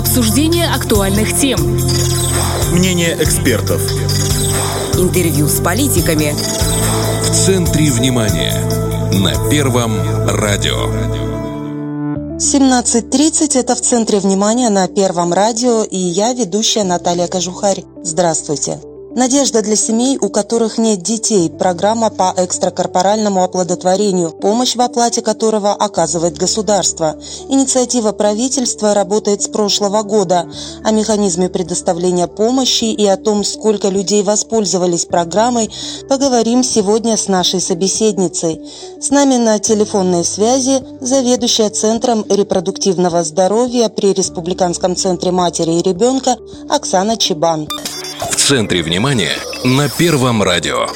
Обсуждение 0.00 0.66
актуальных 0.66 1.38
тем. 1.38 1.60
Мнение 2.72 3.18
экспертов. 3.20 3.82
Интервью 4.94 5.46
с 5.46 5.60
политиками. 5.60 6.32
В 7.22 7.30
центре 7.30 7.90
внимания. 7.90 8.54
На 9.12 9.50
Первом 9.50 9.92
радио. 10.26 10.86
17.30– 12.38 13.58
это 13.60 13.76
в 13.76 13.82
центре 13.82 14.20
внимания 14.20 14.70
на 14.70 14.88
Первом 14.88 15.34
радио, 15.34 15.82
и 15.82 15.98
я, 15.98 16.32
ведущая 16.32 16.84
Наталья 16.84 17.26
Кожухарь. 17.26 17.84
Здравствуйте. 18.02 18.80
Надежда 19.14 19.60
для 19.62 19.74
семей, 19.74 20.18
у 20.20 20.28
которых 20.28 20.78
нет 20.78 21.02
детей. 21.02 21.50
Программа 21.50 22.10
по 22.10 22.32
экстракорпоральному 22.36 23.42
оплодотворению, 23.42 24.30
помощь 24.30 24.76
в 24.76 24.80
оплате 24.80 25.20
которого 25.20 25.72
оказывает 25.72 26.38
государство. 26.38 27.16
Инициатива 27.48 28.12
правительства 28.12 28.94
работает 28.94 29.42
с 29.42 29.48
прошлого 29.48 30.04
года. 30.04 30.48
О 30.84 30.92
механизме 30.92 31.48
предоставления 31.48 32.28
помощи 32.28 32.84
и 32.84 33.04
о 33.04 33.16
том, 33.16 33.42
сколько 33.42 33.88
людей 33.88 34.22
воспользовались 34.22 35.06
программой, 35.06 35.70
поговорим 36.08 36.62
сегодня 36.62 37.16
с 37.16 37.26
нашей 37.26 37.60
собеседницей. 37.60 38.60
С 39.00 39.10
нами 39.10 39.38
на 39.38 39.58
телефонной 39.58 40.24
связи 40.24 40.84
заведующая 41.00 41.70
Центром 41.70 42.24
репродуктивного 42.28 43.24
здоровья 43.24 43.88
при 43.88 44.12
Республиканском 44.12 44.94
центре 44.94 45.32
матери 45.32 45.72
и 45.72 45.82
ребенка 45.82 46.36
Оксана 46.68 47.16
Чебан. 47.16 47.66
В 48.50 48.52
центре 48.52 48.82
внимания 48.82 49.38
на 49.62 49.86
Первом 49.96 50.42
радио. 50.42 50.86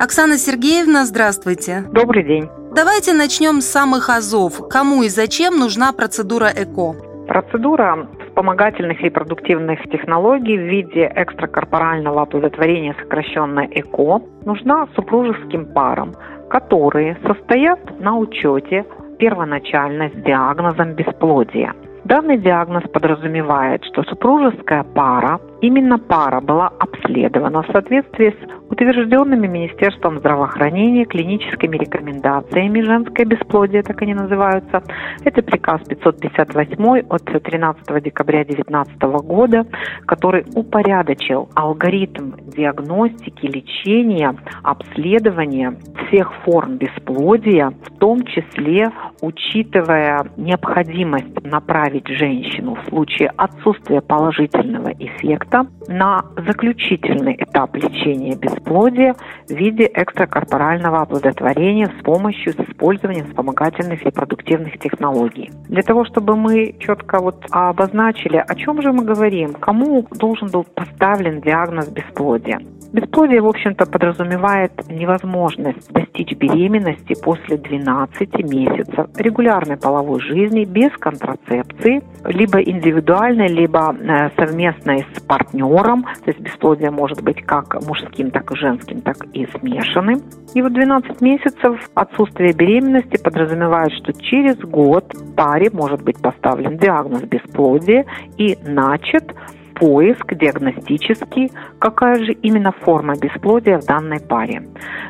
Оксана 0.00 0.38
Сергеевна, 0.38 1.04
здравствуйте. 1.04 1.84
Добрый 1.92 2.24
день. 2.24 2.48
Давайте 2.74 3.12
начнем 3.12 3.60
с 3.60 3.66
самых 3.66 4.08
азов. 4.08 4.66
Кому 4.70 5.02
и 5.02 5.10
зачем 5.10 5.58
нужна 5.58 5.92
процедура 5.92 6.46
ЭКО? 6.46 6.94
Процедура 7.28 8.08
вспомогательных 8.26 8.98
репродуктивных 9.02 9.78
технологий 9.92 10.56
в 10.56 10.62
виде 10.62 11.12
экстракорпорального 11.14 12.22
оплодотворения, 12.22 12.96
сокращенно 12.98 13.66
ЭКО, 13.70 14.22
нужна 14.46 14.88
супружеским 14.96 15.66
парам, 15.74 16.14
которые 16.48 17.18
состоят 17.26 18.00
на 18.00 18.16
учете 18.16 18.86
первоначально 19.18 20.08
с 20.08 20.24
диагнозом 20.24 20.94
бесплодия. 20.94 21.74
Данный 22.06 22.38
диагноз 22.38 22.84
подразумевает, 22.92 23.82
что 23.84 24.04
супружеская 24.04 24.84
пара, 24.84 25.40
именно 25.60 25.98
пара 25.98 26.40
была 26.40 26.68
обследована 26.78 27.62
в 27.62 27.66
соответствии 27.72 28.30
с 28.30 28.70
утвержденными 28.70 29.46
Министерством 29.46 30.18
здравоохранения 30.18 31.04
клиническими 31.04 31.76
рекомендациями 31.76 32.80
женское 32.82 33.24
бесплодие, 33.24 33.82
так 33.82 34.00
они 34.02 34.14
называются. 34.14 34.82
Это 35.24 35.42
приказ 35.42 35.80
558 35.88 37.06
от 37.08 37.24
13 37.24 38.02
декабря 38.02 38.44
2019 38.44 39.02
года, 39.24 39.66
который 40.06 40.44
упорядочил 40.54 41.48
алгоритм 41.54 42.32
диагностики, 42.46 43.46
лечения, 43.46 44.34
обследования 44.62 45.76
всех 46.06 46.32
форм 46.44 46.76
бесплодия, 46.76 47.72
в 47.84 47.98
том 47.98 48.22
числе 48.24 48.90
учитывая 49.20 50.26
необходимость 50.36 51.42
направить 51.44 52.06
женщину 52.08 52.76
в 52.76 52.88
случае 52.88 53.30
отсутствия 53.36 54.00
положительного 54.00 54.92
эффекта 54.98 55.66
на 55.88 56.24
заключительный 56.36 57.36
этап 57.38 57.74
лечения 57.76 58.36
бесплодия 58.36 59.14
в 59.48 59.52
виде 59.52 59.90
экстракорпорального 59.92 61.02
оплодотворения 61.02 61.90
с 61.98 62.04
помощью 62.04 62.52
с 62.52 62.56
использованием 62.56 63.26
вспомогательных 63.26 64.02
репродуктивных 64.02 64.78
технологий. 64.78 65.50
Для 65.68 65.82
того, 65.82 66.04
чтобы 66.04 66.36
мы 66.36 66.74
четко 66.78 67.18
вот 67.20 67.44
обозначили, 67.50 68.42
о 68.46 68.54
чем 68.54 68.82
же 68.82 68.92
мы 68.92 69.04
говорим, 69.04 69.54
кому 69.54 70.06
должен 70.12 70.48
был 70.48 70.64
поставлен 70.64 71.40
диагноз 71.40 71.88
бесплодия. 71.88 72.60
Бесплодие, 72.92 73.40
в 73.40 73.46
общем-то, 73.46 73.86
подразумевает 73.86 74.72
невозможность 74.88 75.92
достичь 75.92 76.32
беременности 76.36 77.14
после 77.22 77.56
12 77.56 78.44
месяцев 78.44 79.06
регулярной 79.16 79.76
половой 79.76 80.20
жизни 80.20 80.64
без 80.64 80.90
контрацепции, 80.92 82.02
либо 82.24 82.60
индивидуальной, 82.60 83.48
либо 83.48 83.94
э, 83.94 84.30
совместной 84.36 85.06
с 85.14 85.20
партнером. 85.20 86.04
То 86.24 86.30
есть 86.30 86.40
бесплодие 86.40 86.90
может 86.90 87.22
быть 87.22 87.42
как 87.42 87.74
мужским, 87.86 88.30
так 88.30 88.50
и 88.52 88.56
женским, 88.56 89.00
так 89.00 89.16
и 89.32 89.46
смешанным. 89.46 90.22
И 90.54 90.62
вот 90.62 90.72
12 90.72 91.20
месяцев 91.20 91.90
отсутствия 91.94 92.52
беременности 92.52 93.22
подразумевает, 93.22 93.92
что 93.92 94.12
через 94.12 94.56
год 94.58 95.14
паре 95.36 95.70
может 95.72 96.02
быть 96.02 96.20
поставлен 96.20 96.78
диагноз 96.78 97.22
бесплодия 97.22 98.06
и 98.38 98.56
начат 98.64 99.34
поиск 99.78 100.34
диагностический, 100.34 101.52
какая 101.78 102.16
же 102.24 102.32
именно 102.32 102.72
форма 102.72 103.14
бесплодия 103.16 103.78
в 103.78 103.84
данной 103.84 104.20
паре. 104.20 104.62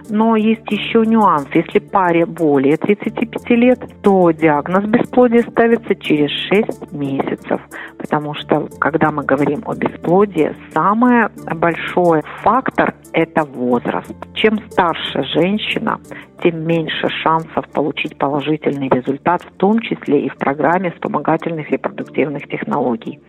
Но 0.08 0.36
есть 0.36 0.70
еще 0.70 1.04
нюанс. 1.06 1.48
Если 1.54 1.78
паре 1.78 2.26
более 2.26 2.76
35 2.76 3.50
лет, 3.50 3.80
то 4.02 4.30
диагноз 4.30 4.84
бесплодия 4.84 5.42
ставится 5.42 5.94
через 5.94 6.30
6 6.30 6.92
месяцев. 6.92 7.60
Потому 7.98 8.34
что, 8.34 8.68
когда 8.78 9.10
мы 9.10 9.24
говорим 9.24 9.62
о 9.66 9.74
бесплодии, 9.74 10.54
самый 10.72 11.28
большой 11.54 12.22
фактор– 12.42 12.94
это 13.12 13.44
возраст. 13.44 14.14
Чем 14.34 14.58
старше 14.70 15.22
женщина, 15.34 15.98
тем 16.42 16.66
меньше 16.66 17.08
шансов 17.08 17.68
получить 17.72 18.16
положительный 18.16 18.88
результат, 18.88 19.42
в 19.42 19.52
том 19.56 19.80
числе 19.80 20.26
и 20.26 20.28
в 20.28 20.36
программе 20.36 20.90
вспомогательных 20.92 21.70
репродуктивных 21.70 22.48
технологий. 22.48 23.20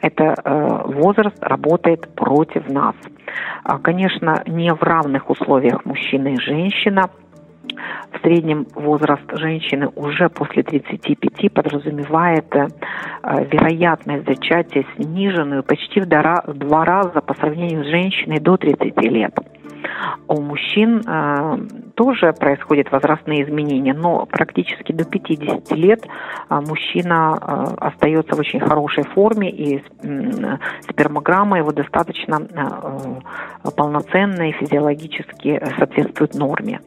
Это 0.00 0.34
э, 0.44 0.82
возраст 0.86 1.36
работает 1.40 2.08
против 2.14 2.68
нас. 2.68 2.94
А, 3.64 3.78
конечно, 3.78 4.42
не 4.46 4.72
в 4.72 4.82
равных 4.82 5.30
условиях 5.30 5.84
мужчина 5.84 6.28
и 6.28 6.40
женщина, 6.40 7.10
в 8.12 8.20
среднем 8.22 8.66
возраст 8.74 9.24
женщины 9.32 9.88
уже 9.94 10.28
после 10.28 10.62
35 10.62 11.52
подразумевает 11.52 12.54
э, 12.54 12.68
вероятность 13.50 14.26
зачатия 14.26 14.84
сниженную 14.96 15.62
почти 15.62 16.00
в 16.00 16.06
два 16.06 16.84
раза 16.84 17.20
по 17.20 17.34
сравнению 17.34 17.84
с 17.84 17.88
женщиной 17.88 18.40
до 18.40 18.56
30 18.56 18.96
лет. 19.02 19.36
У 20.28 20.40
мужчин 20.40 21.02
э, 21.06 21.58
тоже 21.96 22.32
происходят 22.32 22.92
возрастные 22.92 23.42
изменения, 23.42 23.94
но 23.94 24.26
практически 24.26 24.92
до 24.92 25.04
50 25.04 25.72
лет 25.72 26.04
э, 26.04 26.60
мужчина 26.60 27.38
э, 27.40 27.74
остается 27.78 28.36
в 28.36 28.38
очень 28.38 28.60
хорошей 28.60 29.04
форме, 29.04 29.50
и 29.50 29.82
спермограмма 30.90 31.58
его 31.58 31.72
достаточно 31.72 32.40
э, 32.40 33.70
полноценная 33.70 34.50
и 34.50 34.52
физиологически 34.52 35.60
соответствует 35.78 36.34
норме. 36.34 36.80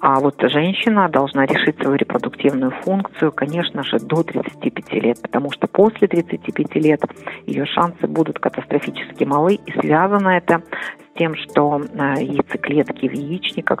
А 0.00 0.20
вот 0.20 0.40
женщина 0.40 1.08
должна 1.08 1.46
решить 1.46 1.80
свою 1.80 1.96
репродуктивную 1.96 2.70
функцию, 2.82 3.32
конечно 3.32 3.82
же, 3.82 3.98
до 3.98 4.22
35 4.22 4.92
лет, 5.02 5.22
потому 5.22 5.50
что 5.50 5.66
после 5.66 6.06
35 6.06 6.74
лет 6.76 7.00
ее 7.46 7.64
шансы 7.66 8.06
будут 8.06 8.38
катастрофически 8.38 9.24
малы, 9.24 9.54
и 9.54 9.72
связано 9.80 10.28
это 10.28 10.62
тем, 11.16 11.34
что 11.34 11.80
э, 11.80 12.22
яйцеклетки 12.22 13.08
в 13.08 13.12
яичниках 13.12 13.80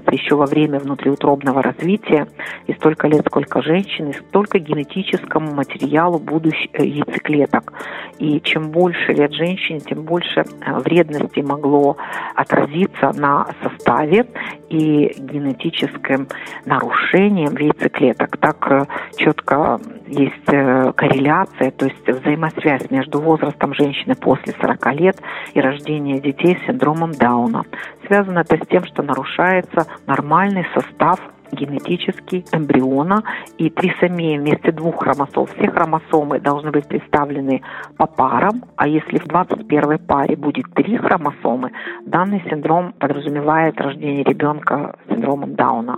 закладываются 0.00 0.10
еще 0.12 0.34
во 0.34 0.46
время 0.46 0.78
внутриутробного 0.78 1.62
развития, 1.62 2.26
и 2.66 2.72
столько 2.74 3.08
лет, 3.08 3.24
сколько 3.26 3.62
женщин, 3.62 4.10
и 4.10 4.12
столько 4.12 4.58
генетическому 4.58 5.54
материалу 5.54 6.18
будущих 6.18 6.70
э, 6.74 6.84
яйцеклеток. 6.84 7.72
И 8.18 8.40
чем 8.40 8.70
больше 8.70 9.12
лет 9.12 9.32
женщине, 9.32 9.80
тем 9.80 10.02
больше 10.02 10.40
э, 10.40 10.78
вредности 10.80 11.40
могло 11.40 11.96
отразиться 12.34 13.12
на 13.14 13.46
составе 13.62 14.26
и 14.68 15.14
генетическим 15.18 16.28
нарушением 16.64 17.56
яйцеклеток. 17.56 18.36
Так 18.38 18.88
четко 19.16 19.80
есть 20.10 20.44
корреляция, 20.44 21.70
то 21.70 21.86
есть 21.86 22.06
взаимосвязь 22.06 22.90
между 22.90 23.20
возрастом 23.20 23.74
женщины 23.74 24.14
после 24.14 24.52
40 24.60 24.94
лет 24.94 25.16
и 25.54 25.60
рождением 25.60 26.20
детей 26.20 26.56
с 26.56 26.66
синдромом 26.66 27.12
Дауна. 27.12 27.64
Связано 28.06 28.40
это 28.40 28.56
с 28.56 28.66
тем, 28.68 28.84
что 28.84 29.02
нарушается 29.02 29.86
нормальный 30.06 30.66
состав 30.74 31.20
генетический 31.52 32.44
эмбриона 32.52 33.22
и 33.58 33.70
трисомия 33.70 34.38
вместе 34.38 34.72
двух 34.72 35.02
хромосом. 35.02 35.46
Все 35.46 35.70
хромосомы 35.70 36.40
должны 36.40 36.70
быть 36.70 36.86
представлены 36.86 37.62
по 37.96 38.06
парам, 38.06 38.64
а 38.76 38.86
если 38.88 39.18
в 39.18 39.26
21 39.26 39.98
паре 39.98 40.36
будет 40.36 40.72
три 40.74 40.96
хромосомы, 40.96 41.72
данный 42.06 42.42
синдром 42.48 42.92
подразумевает 42.92 43.80
рождение 43.80 44.24
ребенка 44.24 44.96
с 45.06 45.10
синдромом 45.10 45.54
Дауна. 45.54 45.96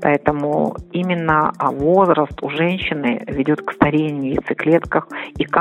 Поэтому 0.00 0.76
именно 0.92 1.52
а, 1.58 1.70
возраст 1.70 2.42
у 2.42 2.50
женщины 2.50 3.22
ведет 3.26 3.62
к 3.62 3.72
старению 3.72 4.34
яйцеклетках 4.34 5.08
и 5.36 5.44
к 5.44 5.56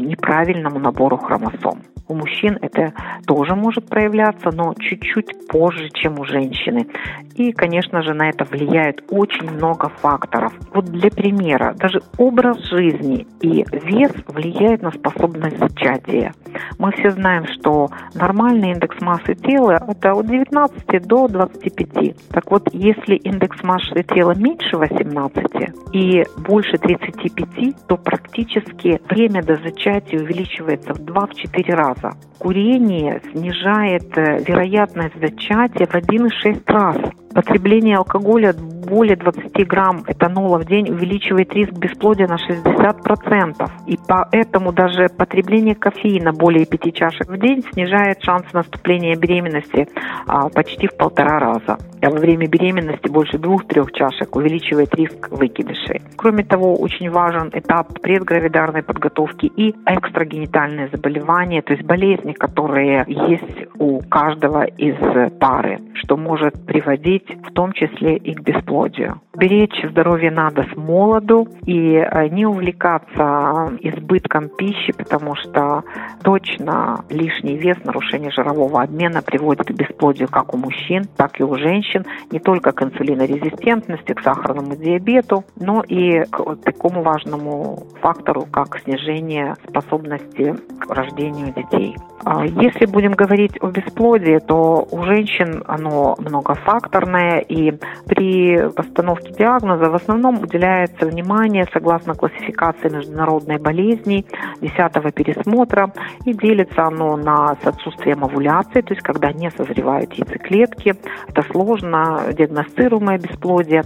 неправильному 0.00 0.78
набору 0.78 1.16
хромосом. 1.16 1.82
У 2.08 2.14
мужчин 2.14 2.58
это 2.62 2.92
тоже 3.26 3.54
может 3.54 3.86
проявляться, 3.86 4.50
но 4.50 4.74
чуть-чуть 4.78 5.46
позже, 5.48 5.90
чем 5.90 6.18
у 6.18 6.24
женщины. 6.24 6.86
И, 7.34 7.52
конечно 7.52 8.02
же, 8.02 8.14
на 8.14 8.30
это 8.30 8.44
влияет 8.44 9.04
очень 9.10 9.50
много 9.50 9.88
факторов. 9.88 10.52
Вот 10.72 10.86
для 10.86 11.10
примера, 11.10 11.74
даже 11.78 12.02
образ 12.16 12.58
жизни 12.64 13.26
и 13.40 13.64
вес 13.72 14.12
влияют 14.26 14.82
на 14.82 14.90
способность 14.90 15.58
зачатия. 15.58 16.32
Мы 16.78 16.92
все 16.92 17.10
знаем, 17.10 17.46
что 17.46 17.88
нормальный 18.14 18.72
индекс 18.72 19.00
массы 19.00 19.34
тела– 19.34 19.84
это 19.88 20.12
от 20.12 20.26
19 20.26 21.06
до 21.06 21.28
25. 21.28 22.28
Так 22.30 22.50
вот, 22.50 22.68
если 22.72 23.16
индекс 23.16 23.62
массы 23.62 24.02
тела 24.02 24.34
меньше 24.34 24.76
18 24.76 25.46
и 25.92 26.24
больше 26.38 26.78
35, 26.78 27.86
то 27.86 27.96
практически 27.96 29.00
время 29.10 29.42
до 29.42 29.56
зачатия 29.56 30.20
увеличивается 30.20 30.94
в 30.94 31.00
2-4 31.00 31.74
раза. 31.74 31.97
Курение 32.38 33.20
снижает 33.32 34.16
э, 34.16 34.42
вероятность 34.44 35.14
зачатия 35.20 35.86
в 35.86 35.94
1,6 35.94 36.62
раз. 36.66 36.96
Потребление 37.38 37.98
алкоголя 37.98 38.52
более 38.52 39.14
20 39.14 39.66
грамм 39.68 40.02
этанола 40.08 40.58
в 40.58 40.64
день 40.64 40.90
увеличивает 40.90 41.52
риск 41.54 41.72
бесплодия 41.72 42.26
на 42.26 42.36
60%. 42.36 43.70
И 43.86 43.96
поэтому 44.08 44.72
даже 44.72 45.08
потребление 45.08 45.76
кофеина 45.76 46.32
более 46.32 46.66
5 46.66 46.94
чашек 46.94 47.28
в 47.28 47.38
день 47.38 47.62
снижает 47.72 48.20
шанс 48.22 48.52
наступления 48.52 49.14
беременности 49.14 49.86
а, 50.26 50.48
почти 50.48 50.88
в 50.88 50.96
полтора 50.96 51.38
раза. 51.38 51.78
А 52.00 52.10
во 52.10 52.18
время 52.18 52.48
беременности 52.48 53.08
больше 53.08 53.38
двух-трех 53.38 53.92
чашек 53.92 54.34
увеличивает 54.34 54.94
риск 54.94 55.28
выкидышей. 55.30 56.02
Кроме 56.16 56.44
того, 56.44 56.74
очень 56.74 57.10
важен 57.10 57.50
этап 57.52 58.00
предгравидарной 58.00 58.82
подготовки 58.82 59.46
и 59.46 59.74
экстрагенитальные 59.86 60.88
заболевания, 60.92 61.62
то 61.62 61.72
есть 61.72 61.84
болезни, 61.84 62.32
которые 62.32 63.04
есть 63.06 63.68
у 63.78 64.00
каждого 64.00 64.64
из 64.64 64.96
пары, 65.38 65.80
что 65.94 66.16
может 66.16 66.54
приводить 66.66 67.27
в 67.28 67.52
том 67.52 67.72
числе 67.72 68.16
и 68.16 68.34
к 68.34 68.40
бесплодию. 68.40 69.20
Беречь 69.38 69.84
здоровье 69.88 70.32
надо 70.32 70.64
с 70.64 70.76
молоду 70.76 71.46
и 71.64 71.94
э, 71.94 72.28
не 72.28 72.44
увлекаться 72.44 73.70
избытком 73.80 74.48
пищи, 74.48 74.92
потому 74.92 75.36
что 75.36 75.84
точно 76.24 77.04
лишний 77.08 77.56
вес, 77.56 77.76
нарушение 77.84 78.32
жирового 78.32 78.82
обмена 78.82 79.22
приводит 79.22 79.68
к 79.68 79.70
бесплодию 79.70 80.26
как 80.26 80.54
у 80.54 80.56
мужчин, 80.56 81.04
так 81.16 81.38
и 81.38 81.44
у 81.44 81.54
женщин, 81.54 82.04
не 82.32 82.40
только 82.40 82.72
к 82.72 82.82
инсулинорезистентности, 82.82 84.12
к 84.12 84.22
сахарному 84.22 84.74
диабету, 84.74 85.44
но 85.54 85.84
и 85.86 86.24
к 86.24 86.56
такому 86.64 87.02
важному 87.02 87.84
фактору, 88.00 88.44
как 88.50 88.80
снижение 88.80 89.54
способности 89.68 90.56
к 90.80 90.90
рождению 90.92 91.54
детей. 91.54 91.94
А 92.24 92.44
если 92.44 92.86
будем 92.86 93.12
говорить 93.12 93.52
о 93.60 93.68
бесплодии, 93.68 94.38
то 94.38 94.86
у 94.90 95.02
женщин 95.04 95.62
оно 95.66 96.16
многофакторное, 96.18 97.38
и 97.38 97.72
при 98.06 98.68
постановке 98.72 99.27
диагноза 99.36 99.90
в 99.90 99.94
основном 99.94 100.42
уделяется 100.42 101.06
внимание 101.06 101.66
согласно 101.72 102.14
классификации 102.14 102.88
международной 102.88 103.58
болезней 103.58 104.26
10 104.60 105.14
пересмотра, 105.14 105.92
и 106.24 106.32
делится 106.32 106.84
оно 106.84 107.16
на 107.16 107.56
с 107.62 107.66
отсутствием 107.66 108.24
овуляции, 108.24 108.80
то 108.80 108.94
есть 108.94 109.02
когда 109.02 109.32
не 109.32 109.50
созревают 109.50 110.12
яйцеклетки, 110.12 110.94
это 111.28 111.42
сложно 111.50 112.22
диагностируемое 112.32 113.18
бесплодие, 113.18 113.82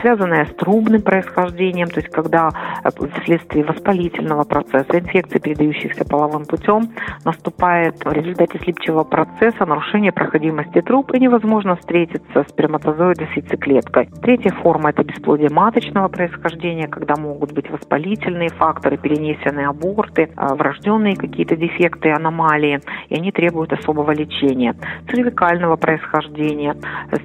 связанное 0.00 0.46
с 0.46 0.54
трубным 0.54 1.02
происхождением, 1.02 1.88
то 1.88 2.00
есть 2.00 2.12
когда 2.12 2.50
э, 2.84 2.88
вследствие 3.20 3.64
воспалительного 3.64 4.44
процесса, 4.44 4.98
инфекции, 4.98 5.38
передающихся 5.38 6.04
половым 6.04 6.44
путем, 6.44 6.90
наступает 7.24 8.04
в 8.04 8.12
результате 8.12 8.58
слипчивого 8.58 9.04
процесса 9.04 9.66
нарушение 9.66 10.12
проходимости 10.12 10.80
труб 10.80 11.12
и 11.14 11.20
невозможно 11.20 11.76
встретиться 11.76 12.44
сперматозоида 12.48 13.26
с 13.32 13.36
яйцеклеткой. 13.36 14.08
Третья 14.22 14.50
форма– 14.50 14.79
это 14.86 15.04
бесплодие 15.04 15.50
маточного 15.50 16.08
происхождения, 16.08 16.88
когда 16.88 17.16
могут 17.16 17.52
быть 17.52 17.70
воспалительные 17.70 18.48
факторы, 18.50 18.96
перенесенные 18.96 19.68
аборты, 19.68 20.30
а, 20.36 20.54
врожденные 20.54 21.16
какие-то 21.16 21.56
дефекты, 21.56 22.10
аномалии, 22.10 22.80
и 23.08 23.16
они 23.16 23.32
требуют 23.32 23.72
особого 23.72 24.12
лечения. 24.12 24.74
Цервикального 25.10 25.76
происхождения, 25.76 26.76